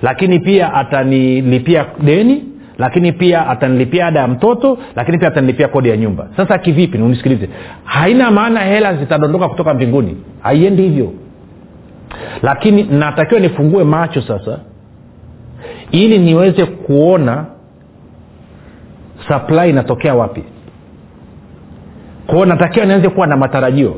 lakini 0.01 0.39
pia 0.39 0.73
atanilipia 0.73 1.85
deni 2.03 2.43
lakini 2.79 3.11
pia 3.11 3.47
atanilipia 3.47 4.07
ada 4.07 4.19
ya 4.19 4.27
mtoto 4.27 4.77
lakini 4.95 5.17
pia 5.17 5.27
atanilipia 5.27 5.67
kodi 5.67 5.89
ya 5.89 5.97
nyumba. 5.97 6.27
Sasa 6.37 6.57
kivipi? 6.57 6.97
Unisikilize 6.97 7.49
haina 7.83 8.31
maana 8.31 8.59
hela 8.59 8.95
zitadondoka 8.97 9.49
kutoka 9.49 9.73
mbinguni. 9.73 10.17
Haiendi 10.41 10.81
hivyo. 10.81 11.13
Lakini 12.41 12.83
natakiwa 12.83 13.39
nifungue 13.41 13.83
macho 13.83 14.21
sasa 14.21 14.59
ili 15.91 16.17
niweze 16.19 16.65
kuona 16.65 17.45
supply 19.27 19.69
inatokea 19.69 20.15
wapi. 20.15 20.43
Kwao 22.27 22.45
natakiwa 22.45 22.85
nianze 22.85 23.09
kuwa 23.09 23.27
na 23.27 23.37
matarajio. 23.37 23.95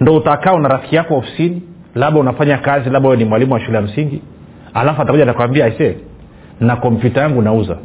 Ndo 0.00 0.16
utakaa 0.16 0.52
una 0.52 0.68
rafiki 0.68 0.96
yako 0.96 1.16
ofisini 1.16 1.62
labda 1.94 2.20
unafanya 2.20 2.58
kazi 2.58 2.90
labda 2.90 3.16
ni 3.16 3.24
mwalimu 3.24 3.52
wa 3.52 3.60
shule 3.60 3.76
ya 3.76 3.82
msingi 3.82 4.22
alafu 4.74 5.02
atakuja 5.02 5.22
atakwambia 5.22 5.64
aisee 5.64 5.96
na 6.60 6.76
kompyuta 6.76 7.20
yangu 7.20 7.42
nauza. 7.42 7.76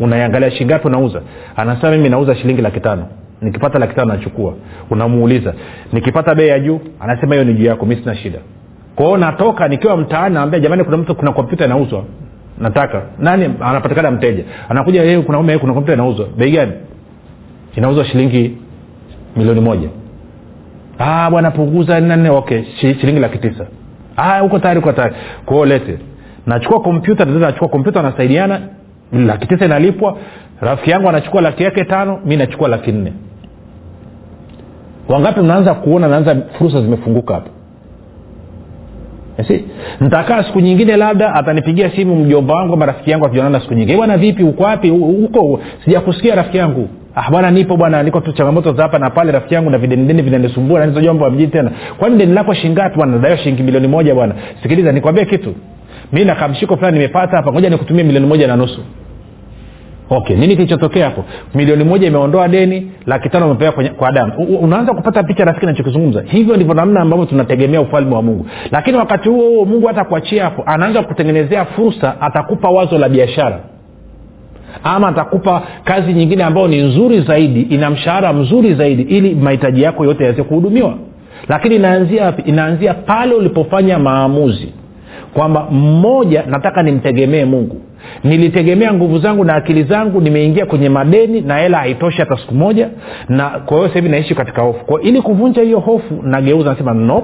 Unaiangalia 0.00 0.50
shingapi 0.50 0.86
unauza? 0.86 1.22
Anasema 1.56 1.92
mimi 1.92 2.08
nauza 2.08 2.34
shilingi 2.34 2.62
laki 2.62 2.80
tano. 2.80 3.06
Nikipata 3.42 3.78
laki 3.78 3.94
tano 3.94 4.12
nachukua. 4.14 4.54
Unamuuliza 4.90 5.54
nikipata 5.92 6.34
bei 6.34 6.48
ya 6.48 6.60
juu? 6.60 6.80
Anasema 7.00 7.34
hiyo 7.34 7.44
ni 7.44 7.54
juu 7.54 7.64
yako 7.64 7.86
mi 7.86 7.96
sina 7.96 8.14
shida. 8.16 8.38
Kwao 8.96 9.16
natoka 9.16 9.68
nikiwa 9.68 9.96
mtaani 9.96 10.34
naambia 10.34 10.60
jamani 10.60 10.84
kuna 10.84 10.96
mtu 10.96 11.14
kuna 11.14 11.32
kompyuta 11.32 11.64
inauzwa. 11.64 12.04
Nataka. 12.58 13.02
Nani? 13.18 13.44
Anapatikana 13.60 14.10
mteja. 14.10 14.44
Anakuja 14.68 15.02
hey, 15.02 15.18
kuna 15.22 15.38
ume, 15.38 15.58
kuna 15.58 15.72
kompyuta 15.72 15.94
inauzwa. 15.94 16.26
Bei 16.36 16.50
gani? 16.52 16.72
Inauzwa 17.76 18.04
shilingi 18.04 18.56
milioni 19.36 19.60
moja. 19.60 19.88
Ah, 20.98 21.30
bwana 21.30 21.50
punguza 21.50 22.00
nne 22.00 22.30
okay. 22.30 22.62
Shilingi 22.80 23.20
laki 23.20 23.38
tisa. 23.38 23.66
Ah, 24.16 24.48
tayari 24.62 24.78
uko 24.80 24.92
tayari. 24.92 25.14
Kwao 25.46 25.66
lete 25.66 25.98
nachukua 26.46 26.80
kompyuta 26.80 27.24
nachukua 27.24 27.68
kompyuta 27.68 28.00
anasaidiana 28.00 28.60
laki 29.12 29.46
tisa 29.46 29.64
inalipwa. 29.64 30.16
Rafiki 30.60 30.90
yangu 30.90 31.08
anachukua 31.08 31.40
laki 31.40 31.62
yake 31.62 31.84
tano 31.84 32.18
mi 32.24 32.36
nachukua 32.36 32.68
laki 32.68 32.92
nne. 32.92 33.12
Wangapi 35.08 35.40
mnaanza 35.40 35.74
kuona 35.74 36.08
naanza 36.08 36.36
fursa 36.58 36.80
zimefunguka 36.82 37.34
hapa 37.34 37.50
si 39.48 39.64
ntakaa 40.00 40.42
siku 40.44 40.60
nyingine 40.60 40.96
labda 40.96 41.34
atanipigia 41.34 41.90
simu 41.90 42.16
mjomba 42.16 42.54
wangu 42.54 42.74
ama 42.74 42.86
rafiki 42.86 43.10
yangu 43.10 43.26
akijonana 43.26 43.60
siku 43.60 43.74
nyingine. 43.74 43.96
Bwana 43.98 44.16
vipi 44.18 44.42
uko 44.44 44.62
wapi? 44.62 44.88
Huko 44.90 45.60
sijakusikia 45.84 46.34
rafiki 46.34 46.56
yangu. 46.56 46.88
Ah 47.14 47.30
bwana 47.30 47.50
nipo 47.50 47.76
bwana 47.76 48.02
niko 48.02 48.20
tu 48.20 48.32
changamoto 48.32 48.72
za 48.72 48.82
hapa 48.82 48.98
na 48.98 49.10
pale 49.10 49.32
rafiki 49.32 49.54
yangu 49.54 49.70
na 49.70 49.78
videnideni 49.78 50.22
vinanisumbua 50.22 50.80
na 50.80 50.86
hizo 50.86 51.00
jomba 51.00 51.30
mjini 51.30 51.48
tena. 51.50 51.70
Kwani 51.98 52.16
deni 52.18 52.32
lako 52.34 52.54
shingapi 52.54 52.96
bwana? 52.96 53.16
Nadaiwa 53.16 53.38
shilingi 53.38 53.62
milioni 53.62 53.88
moja 53.88 54.14
bwana. 54.14 54.34
Sikiliza 54.62 54.92
nikwambie 54.92 55.24
kitu 55.24 55.54
mi 56.12 56.24
na 56.24 56.34
kamshiko 56.34 56.76
fulani 56.76 56.98
nimepata 56.98 57.36
hapa 57.36 57.52
ngoja 57.52 57.70
nikutumie 57.70 58.04
milioni 58.04 58.26
moja 58.26 58.46
na 58.46 58.56
nusu. 58.56 58.80
Okay 60.10 60.36
nini 60.36 60.56
kilichotokea 60.56 61.04
hapo? 61.04 61.24
Milioni 61.54 61.84
moja 61.84 62.06
imeondoa 62.06 62.48
deni 62.48 62.90
laki 63.06 63.28
tano 63.28 63.46
umepewa 63.46 63.72
kwa 63.72 64.08
adamu 64.08 64.32
unaanza 64.60 64.94
kupata 64.94 65.22
picha 65.22 65.44
rafiki 65.44 65.66
nachokizungumza 65.66 66.22
hivyo 66.26 66.56
ndivyo 66.56 66.74
namna 66.74 67.00
ambavyo 67.00 67.26
tunategemea 67.26 67.80
ufalme 67.80 68.14
wa 68.14 68.22
mungu. 68.22 68.46
Lakini 68.70 68.96
wakati 68.96 69.28
huo 69.28 69.48
huo 69.48 69.64
mungu 69.64 69.86
hata 69.86 70.04
kuachia 70.04 70.44
hapo 70.44 70.62
anaanza 70.66 71.02
kutengenezea 71.02 71.64
fursa 71.64 72.20
atakupa 72.20 72.68
wazo 72.68 72.98
la 72.98 73.08
biashara. 73.08 73.60
Ama 74.84 75.08
atakupa 75.08 75.62
kazi 75.84 76.12
nyingine 76.12 76.44
ambayo 76.44 76.68
ni 76.68 76.82
nzuri 76.82 77.20
zaidi 77.20 77.60
ina 77.60 77.90
mshahara 77.90 78.32
mzuri 78.32 78.74
zaidi 78.74 79.02
ili 79.02 79.34
mahitaji 79.34 79.82
yako 79.82 80.04
yote 80.04 80.22
yaweze 80.24 80.42
kuhudumiwa. 80.42 80.94
Lakini 81.48 81.76
inaanzia 81.76 82.34
inaanzia 82.44 82.94
pale 82.94 83.34
ulipofanya 83.34 83.98
maamuzi 83.98 84.72
kwamba 85.34 85.66
mmoja 85.70 86.44
nataka 86.46 86.82
nimtegemee 86.82 87.44
mungu. 87.44 87.80
Nilitegemea 88.24 88.92
nguvu 88.94 89.18
zangu 89.18 89.44
na 89.44 89.54
akili 89.54 89.82
zangu 89.82 90.20
nimeingia 90.20 90.66
kwenye 90.66 90.88
madeni 90.88 91.40
na 91.40 91.58
hela 91.58 91.78
haitoshi 91.78 92.18
hata 92.18 92.36
siku 92.36 92.54
moja 92.54 92.88
na 93.28 93.48
kwa 93.50 93.76
hiyo 93.76 93.88
sahivi 93.88 94.08
naishi 94.08 94.34
katika 94.34 94.62
hofu. 94.62 94.84
Kwa 94.84 95.02
ili 95.02 95.22
kuvunja 95.22 95.62
hiyo 95.62 95.78
hofu 95.80 96.22
nageuza 96.22 96.70
nasema 96.70 96.94
no. 96.94 97.22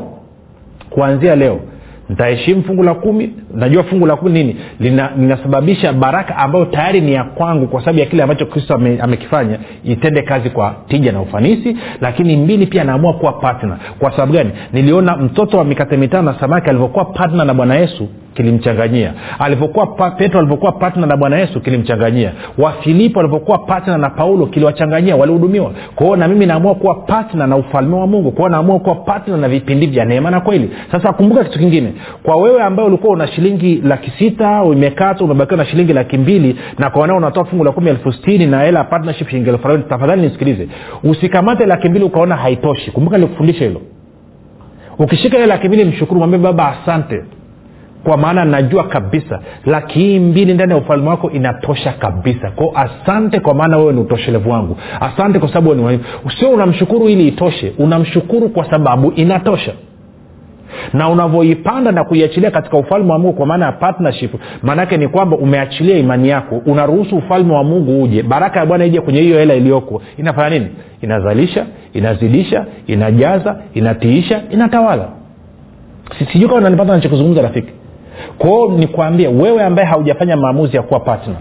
Kuanzia 0.91 1.37
leo 1.37 1.61
nitaheshimu 2.09 2.63
fungu 2.63 2.83
la 2.83 2.95
kumi. 2.95 3.31
Najua 3.55 3.83
fungu 3.83 4.07
la 4.07 4.17
kumi 4.17 4.33
nini. 4.33 4.57
Lina, 4.81 5.11
linasababisha 5.19 5.93
baraka 5.93 6.37
ambayo 6.37 6.65
tayari 6.65 7.01
ni 7.01 7.13
ya 7.13 7.25
kwangu 7.25 7.67
kwa 7.67 7.81
sababu 7.81 7.99
ya 7.99 8.07
kile 8.07 8.23
ambacho 8.23 8.47
kristo 8.47 8.75
ame, 8.75 8.99
amekifanya 9.01 9.59
itende 9.85 10.23
kazi 10.23 10.51
kwa 10.51 10.75
tija 10.89 11.13
na 11.13 11.21
ufanisi 11.21 11.77
lakini 12.01 12.37
mbili 12.37 12.67
pia 12.67 12.83
anaamua 12.83 13.13
kuwa 13.13 13.33
partner. 13.33 13.79
Kwa 13.99 14.11
sababu 14.11 14.33
gani? 14.33 14.51
Niliona 14.73 15.17
mtoto 15.17 15.59
wa 15.59 15.65
mikate 15.65 15.97
mitano 15.97 16.33
na 16.33 16.41
samaki 16.41 16.69
alivyokuwa 16.71 17.05
partner 17.05 17.45
na 17.47 17.55
bwana 17.55 17.75
yesu 17.75 18.09
kilimchanganyia. 18.43 19.13
Alipokuwa 19.39 20.11
petro 20.11 20.41
alipokuwa 20.41 20.73
patna 20.73 21.07
na 21.07 21.17
bwana 21.17 21.39
yesu 21.39 21.61
kilimchanganyia. 21.61 22.33
Wafilipo 22.59 23.19
walivyokuwa 23.19 23.59
patna 23.59 23.99
na 23.99 24.11
paulo 24.11 24.47
kiliwachanganyia 24.47 25.17
walihudumiwa. 25.17 25.73
Kwao 25.95 26.17
na 26.17 26.29
mimi 26.29 26.47
naamua 26.47 26.75
kuwa 26.75 26.95
patna 26.95 27.47
na 27.47 27.57
ufalme 27.57 27.97
wa 27.97 28.07
mungu. 28.07 28.33
Kwao 28.33 28.49
naamua 28.49 28.79
kuwa 28.81 28.95
patna 28.95 29.37
na 29.37 29.49
vipindi 29.49 29.87
vya 29.87 30.05
neema 30.05 30.31
na 30.31 30.41
kweli. 30.41 30.71
Sasa 30.93 31.13
kumbuka 31.13 31.45
kitu 31.45 31.59
kingine. 31.59 31.93
Kwa 32.23 32.37
wewe 32.37 32.63
ambaye 32.63 32.89
ulikuwa 32.89 33.13
una 33.13 33.27
shilingi 33.27 33.81
laki 33.85 34.11
sita 34.19 34.63
umekata 34.63 35.25
umebakiwa 35.25 35.57
na 35.57 35.65
shilingi 35.67 35.93
laki 35.93 36.19
mbili 36.19 36.57
na 36.79 36.91
kwa 36.91 37.01
wanao 37.01 37.17
unatoa 37.17 37.45
fungu 37.45 37.65
la 37.65 37.73
kumi 37.73 37.91
elfu 37.91 38.13
stini 38.13 38.47
na 38.47 38.61
hela 38.63 38.85
partnership 38.85 39.29
shilingi 39.29 39.49
elfu 39.51 39.65
arobaini 39.69 39.89
tafadhali 39.91 40.23
nisikilize. 40.23 40.69
Usikamate 41.05 41.67
laki 41.67 41.89
mbili 41.89 42.05
ukaona 42.05 42.37
haitoshi. 42.37 42.91
Kumbuka 42.91 43.17
nilikufundisha 43.19 43.65
hilo. 43.65 43.81
Ukishika 44.99 45.37
ile 45.37 45.47
laki 45.47 45.69
mbili 45.69 45.85
mshukuru 45.85 46.19
mwambie 46.19 46.39
baba 46.39 46.69
asante 46.83 47.23
kwa 48.09 48.17
maana 48.17 48.45
najua 48.45 48.85
kabisa 48.85 49.41
laki 49.67 49.99
hii 49.99 50.19
mbili 50.19 50.55
ndani 50.55 50.73
ya 50.73 50.79
ufalme 50.79 51.09
wako 51.09 51.31
inatosha 51.31 51.93
kabisa. 51.93 52.51
Kwao 52.51 52.73
asante 52.75 53.41
kwa 53.41 53.55
maana 53.55 53.77
wewe 53.77 53.93
ni 53.93 54.01
utoshelevu 54.01 54.51
wangu. 54.51 54.77
Asante 55.01 55.39
kwa 55.39 55.49
sababu 55.49 55.75
ni 55.75 56.01
sio 56.39 56.51
unamshukuru 56.51 57.09
ili 57.09 57.29
itoshe. 57.29 57.73
Unamshukuru 57.79 58.49
kwa 58.49 58.71
sababu 58.71 59.13
inatosha. 59.13 59.73
Na 60.93 61.09
unavyoipanda 61.09 61.93
na 61.93 62.05
kuiachilia 62.05 62.51
katika 62.51 62.77
ufalme 62.77 63.13
wa 63.13 63.19
mungu 63.19 63.33
kwa 63.37 63.47
maana 63.47 63.67
ya 63.67 63.73
partnership 63.73 64.35
maanaake 64.63 64.97
ni 64.97 65.09
kwamba 65.09 65.37
umeachilia 65.37 65.99
imani 65.99 66.29
yako. 66.29 66.63
Unaruhusu 66.67 67.17
ufalme 67.17 67.53
wa 67.55 67.65
mungu 67.65 68.03
uje. 68.03 68.23
Baraka 68.23 68.61
ya 68.61 68.67
bwana 68.67 68.85
ije 68.85 69.01
kwenye 69.01 69.21
hiyo 69.21 69.39
hela 69.39 69.55
iliyoko. 69.55 70.03
Inafanya 70.19 70.51
nini? 70.59 70.67
Inazalisha 71.03 71.67
inazidisha 71.93 72.65
inajaza 72.87 73.57
inatiisha 73.75 74.43
inatawala. 74.51 75.09
Sijui 76.33 76.49
kama 76.49 76.61
nanipata 76.61 76.93
nachokizungumza 76.93 77.43
rafiki 77.43 77.78
kwao 78.39 78.69
nikwambie 78.71 79.29
wewe 79.29 79.65
ambaye 79.65 79.89
haujafanya 79.89 80.37
maamuzi 80.37 80.77
ya 80.77 80.83
kuwa 80.83 81.01
patna 81.01 81.35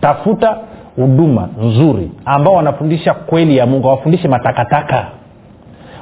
tafuta 0.00 0.56
huduma 0.96 1.48
nzuri 1.62 2.10
ambao 2.24 2.54
wanafundisha 2.54 3.14
kweli 3.14 3.56
ya 3.56 3.66
mungu 3.66 3.88
awafundishe 3.88 4.28
matakataka. 4.28 5.06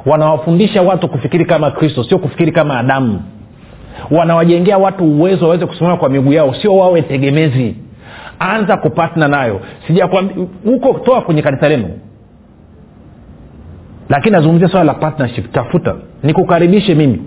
Wanawafundisha 0.06 0.82
watu 0.82 1.08
kufikiri 1.08 1.44
kama 1.44 1.70
kristo 1.70 2.04
sio 2.04 2.18
kufikiri 2.18 2.52
kama 2.52 2.78
adamu. 2.78 3.22
Wanawajengea 4.10 4.78
watu 4.78 5.04
uwezo 5.04 5.44
waweze 5.44 5.66
kusimama 5.66 5.96
kwa 5.96 6.08
miguu 6.08 6.32
yao 6.32 6.54
sio 6.54 6.76
wawe 6.76 7.02
tegemezi. 7.02 7.76
Anza 8.38 8.76
kupatna 8.76 9.28
nayo. 9.28 9.60
Huko 10.64 10.92
toa 10.94 11.20
kwenye 11.22 11.42
kanisa 11.42 11.68
lenu. 11.68 11.90
Lakini 14.08 14.32
nazungumzia 14.32 14.68
swala 14.68 14.84
la 14.84 14.94
partnership. 14.94 15.52
Tafuta. 15.52 15.94
Nikukaribishe 16.22 16.94
mimi 16.94 17.22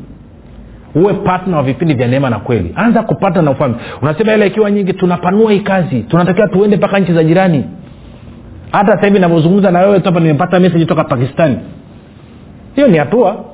uwe 0.96 1.14
patna 1.14 1.58
wa 1.58 1.64
vipindi 1.64 1.94
vya 1.94 2.08
neema 2.08 2.30
na 2.30 2.40
kweli. 2.40 2.72
Anza 2.76 3.04
kupata 3.04 3.42
na 3.42 3.52
ufalme. 3.52 3.76
Unasema 4.02 4.32
hela 4.32 4.46
ikiwa 4.46 4.72
nyingi 4.72 4.94
tunapanua 4.94 5.52
hii 5.52 5.60
kazi. 5.60 6.02
Tunatakiwa 6.02 6.48
tuende 6.48 6.78
mpaka 6.78 7.00
nchi 7.00 7.14
za 7.14 7.24
jirani. 7.24 7.64
Hata 8.72 8.92
sasa 8.96 9.08
hivi 9.08 9.20
navyozungumza 9.20 9.72
na 9.72 9.80
wewe 9.80 10.00
hapa 10.00 10.20
nimepata 10.20 10.60
meseji 10.60 10.86
toka 10.86 11.04
pakistani 11.04 11.58
hiyo 12.76 12.88
ni 12.88 12.98
hatua. 12.98 13.46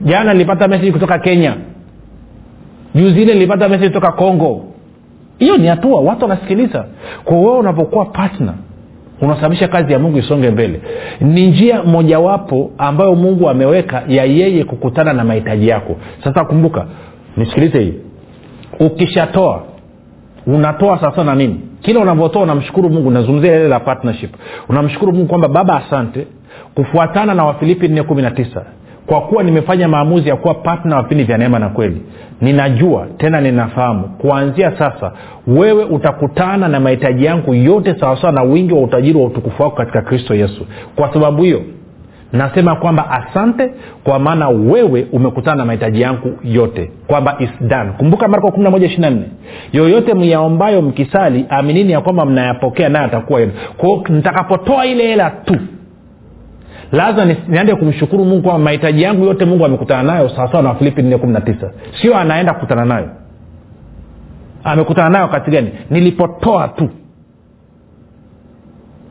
Jana 0.00 0.32
nilipata 0.32 0.68
meseji 0.68 0.92
kutoka 0.92 1.18
kenya. 1.18 1.54
Juziile 2.94 3.34
nilipata 3.34 3.68
meseji 3.68 3.88
kutoka 3.88 4.12
congo. 4.12 4.64
Hiyo 5.38 5.56
ni 5.56 5.66
hatua. 5.66 6.00
Watu 6.00 6.22
wanasikiliza. 6.22 6.84
Kwa 7.24 7.36
wewe 7.38 7.58
unapokuwa 7.58 8.04
partner 8.04 8.54
unasababisha 9.22 9.68
kazi 9.68 9.92
ya 9.92 9.98
mungu 9.98 10.18
isonge 10.18 10.50
mbele. 10.50 10.80
Ni 11.20 11.46
njia 11.46 11.82
mojawapo 11.82 12.70
ambayo 12.78 13.14
mungu 13.14 13.48
ameweka 13.48 14.02
ya 14.08 14.24
yeye 14.24 14.64
kukutana 14.64 15.12
na 15.12 15.24
mahitaji 15.24 15.68
yako. 15.68 15.96
Sasa 16.24 16.44
kumbuka 16.44 16.86
nisikilize 17.36 17.80
hii. 17.80 17.94
Ukishatoa 18.80 19.62
unatoa 20.46 21.00
sasa 21.00 21.24
na 21.24 21.34
nini? 21.34 21.60
Kila 21.80 22.00
unavyotoa 22.00 22.42
unamshukuru 22.42 22.90
mungu. 22.90 23.10
Nazungumzia 23.10 23.56
ile 23.56 23.68
la 23.68 23.80
partnership. 23.80 24.34
Unamshukuru 24.68 25.12
mungu 25.12 25.26
kwamba 25.26 25.48
baba 25.48 25.84
asante. 25.86 26.26
Kufuatana 26.74 27.34
na 27.34 27.44
wafilipi 27.44 27.88
nne 27.88 28.02
kumi 28.02 28.22
na 28.22 28.30
tisa 28.30 28.64
kwa 29.06 29.20
kuwa 29.20 29.42
nimefanya 29.42 29.88
maamuzi 29.88 30.28
ya 30.28 30.36
kuwa 30.36 30.54
patna 30.54 30.96
wa 30.96 31.02
vipindi 31.02 31.24
vya 31.24 31.38
neema 31.38 31.58
na 31.58 31.68
kweli 31.68 32.02
ninajua 32.40 33.06
tena 33.18 33.40
ninafahamu 33.40 34.02
kuanzia 34.18 34.70
sasa 34.78 35.12
wewe 35.46 35.84
utakutana 35.84 36.68
na 36.68 36.80
mahitaji 36.80 37.24
yangu 37.24 37.54
yote 37.54 37.94
sawasawa 38.00 38.32
na 38.32 38.42
wingi 38.42 38.74
wa 38.74 38.80
utajiri 38.82 39.18
wa 39.18 39.24
utukufu 39.26 39.62
wako 39.62 39.76
katika 39.76 40.02
kristo 40.02 40.34
yesu. 40.34 40.66
Kwa 40.96 41.12
sababu 41.12 41.42
hiyo 41.42 41.62
nasema 42.32 42.76
kwamba 42.76 43.10
asante 43.10 43.70
kwa 44.04 44.18
maana 44.18 44.48
wewe 44.48 45.06
umekutana 45.12 45.56
na 45.56 45.64
mahitaji 45.64 46.00
yangu 46.00 46.38
yote 46.44 46.90
kwamba 47.06 47.36
is 47.38 47.50
done. 47.60 47.90
Kumbuka 47.98 48.28
marko 48.28 48.48
11 48.48 49.16
yoyote 49.72 50.14
myaombayo 50.14 50.82
mkisali 50.82 51.46
aminini 51.48 51.92
ya 51.92 52.00
kwamba 52.00 52.24
mnayapokea 52.24 52.88
naye 52.88 53.04
atakuwa 53.04 53.40
kwao 53.76 54.04
nitakapotoa 54.08 54.86
ile 54.86 55.06
hela 55.06 55.30
tu 55.30 55.56
lazima 56.92 57.36
niende 57.48 57.74
kumshukuru 57.74 58.24
mungu 58.24 58.42
kwamba 58.42 58.64
mahitaji 58.64 59.02
yangu 59.02 59.24
yote 59.24 59.44
mungu 59.44 59.64
amekutana 59.64 60.02
nayo 60.02 60.28
sawasawa 60.28 60.62
na 60.62 60.68
wafilipi 60.68 61.02
nne 61.02 61.18
kumi 61.18 61.32
na 61.32 61.40
tisa. 61.40 61.70
Sio 62.02 62.16
anaenda 62.16 62.54
kukutana 62.54 62.84
nayo. 62.84 63.08
Amekutana 64.64 65.08
nayo 65.08 65.24
wakati 65.24 65.50
gani? 65.50 65.70
Nilipotoa 65.90 66.68
tu. 66.68 66.88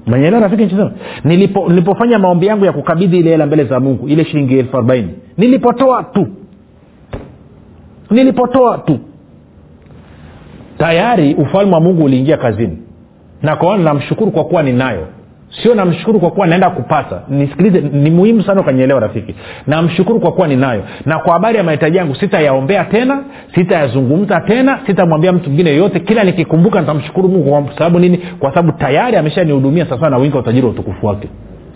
Mwenyeelewa 0.06 0.42
rafiki 0.42 0.64
nchisema 0.66 0.92
Nilipo, 1.24 1.70
nilipofanya 1.70 2.20
maombi 2.20 2.46
yangu 2.46 2.66
ya 2.66 2.74
kukabidhi 2.74 3.18
ile 3.18 3.30
hela 3.30 3.46
mbele 3.46 3.64
za 3.64 3.80
mungu 3.80 4.08
ile 4.08 4.26
shilingi 4.26 4.60
elfu 4.60 4.78
arobaini. 4.78 5.14
Nilipotoa 5.38 6.04
tu. 6.04 6.28
Nilipotoa 8.10 8.78
tu. 8.78 9.00
Tayari 10.78 11.34
ufalme 11.34 11.74
wa 11.74 11.80
mungu 11.82 12.04
uliingia 12.04 12.38
kazini. 12.38 12.78
Na 13.42 13.56
kwaona 13.56 13.84
namshukuru 13.84 14.32
kwa 14.32 14.44
kuwa 14.46 14.64
ninayo 14.64 15.08
sio 15.64 15.76
namshukuru 15.76 16.20
kwa 16.20 16.32
kuwa 16.32 16.48
naenda 16.48 16.70
kupata 16.70 17.22
nisikilize 17.30 17.82
ni 17.82 18.12
muhimu 18.12 18.44
sana 18.44 18.62
ukanyelewa 18.62 19.00
rafiki. 19.00 19.36
Namshukuru 19.68 20.20
kwa 20.20 20.32
kuwa 20.32 20.48
ninayo. 20.48 20.84
Na 21.06 21.20
kwa 21.20 21.34
habari 21.34 21.58
ya 21.58 21.64
mahitaji 21.64 21.98
yangu 21.98 22.16
sitayaombea 22.16 22.84
tena 22.86 23.24
sitayazungumza 23.56 24.42
tena 24.42 24.80
sitamwambia 24.86 25.32
mtu 25.34 25.50
mwingine 25.50 25.70
yoyote. 25.70 26.00
Kila 26.00 26.24
nikikumbuka 26.24 26.82
nitamshukuru 26.82 27.30
mungu 27.30 27.50
kwa 27.64 27.78
sababu 27.78 28.00
nini? 28.00 28.18
Kwa 28.40 28.50
sababu 28.50 28.72
tayari 28.78 29.18
ameshanihudumia 29.18 29.86
sasa 29.86 30.10
na 30.10 30.18
wingi 30.18 30.34
wa 30.36 30.42
utajiri 30.42 30.66
wa 30.66 30.72
utukufu 30.72 31.06
wake. 31.08 31.28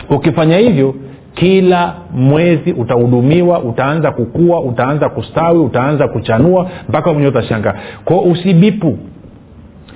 Ukifanya 0.09 0.57
hivyo 0.57 0.95
kila 1.33 1.93
mwezi 2.13 2.71
utahudumiwa 2.73 3.59
utaanza 3.59 4.11
kukua 4.11 4.61
utaanza 4.61 5.09
kustawi 5.09 5.59
utaanza 5.59 6.07
kuchanua 6.07 6.69
mpaka 6.89 7.13
mwenyewe 7.13 7.31
utashangaa. 7.31 7.73
Kwao 8.05 8.19
usibipu. 8.19 8.97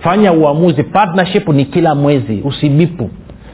Fanya 0.02 0.34
uamuzi. 0.34 0.84
Partnership 0.84 1.48
ni 1.50 1.66
kila 1.66 1.96
mwezi. 1.96 2.42
Usibipu 2.46 3.10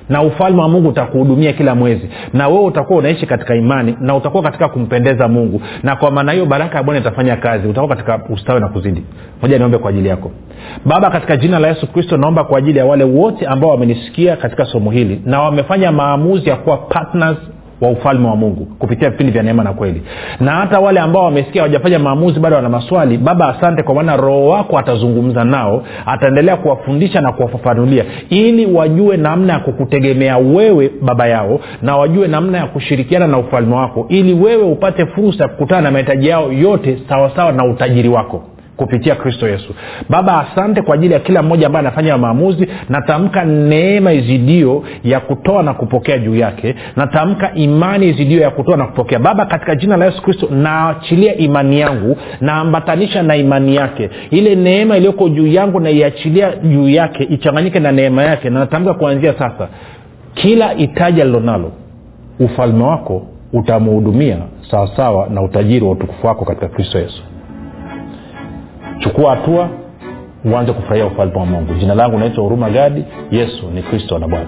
na 0.10 0.22
ufalme 0.22 0.62
wa 0.62 0.70
mungu 0.70 0.90
utakuhudumia 0.90 1.54
kila 1.54 1.76
mwezi. 1.76 2.10
Na 2.34 2.48
wewe 2.48 2.64
utakuwa 2.66 3.00
unaishi 3.00 3.26
katika 3.26 3.56
imani 3.56 3.98
na 4.02 4.16
utakuwa 4.16 4.44
katika 4.44 4.70
kumpendeza 4.70 5.28
mungu. 5.28 5.62
Na 5.84 5.96
kwa 5.96 6.12
maana 6.12 6.32
hiyo 6.32 6.46
baraka 6.46 6.78
ya 6.78 6.84
bwana 6.84 7.00
itafanya 7.00 7.36
kazi. 7.36 7.68
Utakuwa 7.68 7.96
katika 7.96 8.20
ustawi 8.34 8.60
na 8.60 8.68
kuzidi. 8.68 9.04
Moja 9.42 9.58
niombe 9.58 9.78
kwa 9.78 9.90
ajili 9.90 10.08
yako. 10.10 10.32
Baba 10.86 11.10
katika 11.10 11.38
jina 11.38 11.60
la 11.60 11.68
yesu 11.68 11.88
kristo 11.88 12.18
naomba 12.18 12.44
kwa 12.44 12.58
ajili 12.58 12.80
ya 12.80 12.86
wale 12.86 13.04
wote 13.04 13.46
ambao 13.48 13.70
wamenisikia 13.70 14.36
katika 14.36 14.66
somo 14.66 14.92
hili 14.92 15.22
na 15.26 15.42
wamefanya 15.42 15.92
maamuzi 15.92 16.50
ya 16.50 16.56
kuwa 16.56 16.78
partners 16.78 17.38
wa 17.82 17.90
ufalme 17.90 18.28
wa 18.28 18.36
mungu 18.36 18.66
kupitia 18.80 19.10
vipindi 19.10 19.32
vya 19.34 19.44
neema 19.44 19.64
na 19.64 19.74
kweli. 19.74 20.02
Na 20.40 20.52
hata 20.52 20.80
wale 20.80 21.00
ambao 21.00 21.24
wamesikia 21.26 21.62
hawajafanya 21.62 22.00
maamuzi 22.00 22.40
bado 22.40 22.56
wana 22.56 22.70
maswali 22.70 23.18
baba 23.18 23.48
asante 23.58 23.84
kwa 23.84 23.96
maana 23.96 24.18
roho 24.18 24.48
wako 24.48 24.78
atazungumza 24.80 25.44
nao 25.44 25.84
ataendelea 26.06 26.58
kuwafundisha 26.58 27.22
na 27.22 27.32
kuwafafanulia 27.32 28.06
ili 28.30 28.66
wajue 28.66 29.18
namna 29.18 29.54
ya 29.54 29.60
kukutegemea 29.60 30.38
wewe 30.38 30.92
baba 31.02 31.28
yao 31.28 31.60
na 31.82 31.98
wajue 31.98 32.28
namna 32.28 32.58
ya 32.58 32.66
kushirikiana 32.68 33.28
na 33.28 33.38
ufalme 33.38 33.76
wako 33.76 34.06
ili 34.10 34.34
wewe 34.34 34.64
upate 34.64 35.06
fursa 35.06 35.44
ya 35.44 35.50
kukutana 35.50 35.82
na 35.82 35.92
mahitaji 35.92 36.28
yao 36.28 36.52
yote 36.52 36.98
sawasawa 37.10 37.52
na 37.52 37.66
utajiri 37.66 38.10
wako 38.10 38.44
kupitia 38.78 39.16
kristo 39.16 39.48
yesu. 39.48 39.74
Baba 40.10 40.48
asante 40.52 40.82
kwa 40.82 40.96
ajili 40.96 41.14
ya 41.14 41.20
kila 41.20 41.44
mmoja 41.44 41.68
ambaye 41.68 41.86
anafanya 41.88 42.18
maamuzi. 42.18 42.68
Natamka 42.90 43.46
neema 43.46 44.14
izidio 44.14 44.84
ya 45.04 45.20
kutoa 45.20 45.64
na 45.64 45.74
kupokea 45.74 46.18
juu 46.18 46.36
yake. 46.36 46.76
Natamka 46.96 47.54
imani 47.56 48.10
izidio 48.10 48.42
ya 48.42 48.50
kutoa 48.50 48.78
na 48.78 48.86
kupokea. 48.86 49.20
Baba 49.20 49.46
katika 49.46 49.76
jina 49.76 49.98
la 49.98 50.06
yesu 50.06 50.22
kristo 50.22 50.48
naachilia 50.52 51.36
imani 51.38 51.80
yangu 51.80 52.18
naambatanisha 52.42 53.24
na 53.24 53.36
imani 53.36 53.76
yake. 53.76 54.10
Ile 54.32 54.56
neema 54.56 54.98
iliyoko 54.98 55.30
juu 55.30 55.48
yangu 55.48 55.80
naiachilia 55.80 56.56
juu 56.56 56.90
yake 56.90 57.24
ichanganyike 57.24 57.80
na 57.80 57.92
neema 57.92 58.24
yake. 58.24 58.50
Na 58.50 58.60
natamka 58.60 58.94
kuanzia 58.94 59.34
sasa 59.34 59.68
kila 60.34 60.70
hitaji 60.70 61.22
alilonalo 61.22 61.72
ufalme 62.40 62.84
wako 62.84 63.28
utamhudumia 63.54 64.38
sawasawa 64.72 65.28
na 65.30 65.42
utajiri 65.42 65.86
wa 65.86 65.92
utukufu 65.92 66.28
wako 66.28 66.46
katika 66.46 66.68
kristo 66.68 67.00
yesu 67.00 67.24
chukua 69.00 69.36
hatua 69.36 69.70
uanze 70.46 70.74
kufurahia 70.74 71.06
ufalme 71.06 71.36
wa 71.38 71.46
mungu. 71.46 71.74
Jina 71.74 71.96
langu 71.96 72.18
naitwa 72.18 72.44
huruma 72.44 72.70
gadi. 72.70 73.06
Yesu 73.32 73.68
ni 73.74 73.84
kristo 73.84 74.20
na 74.20 74.28
bwana 74.28 74.48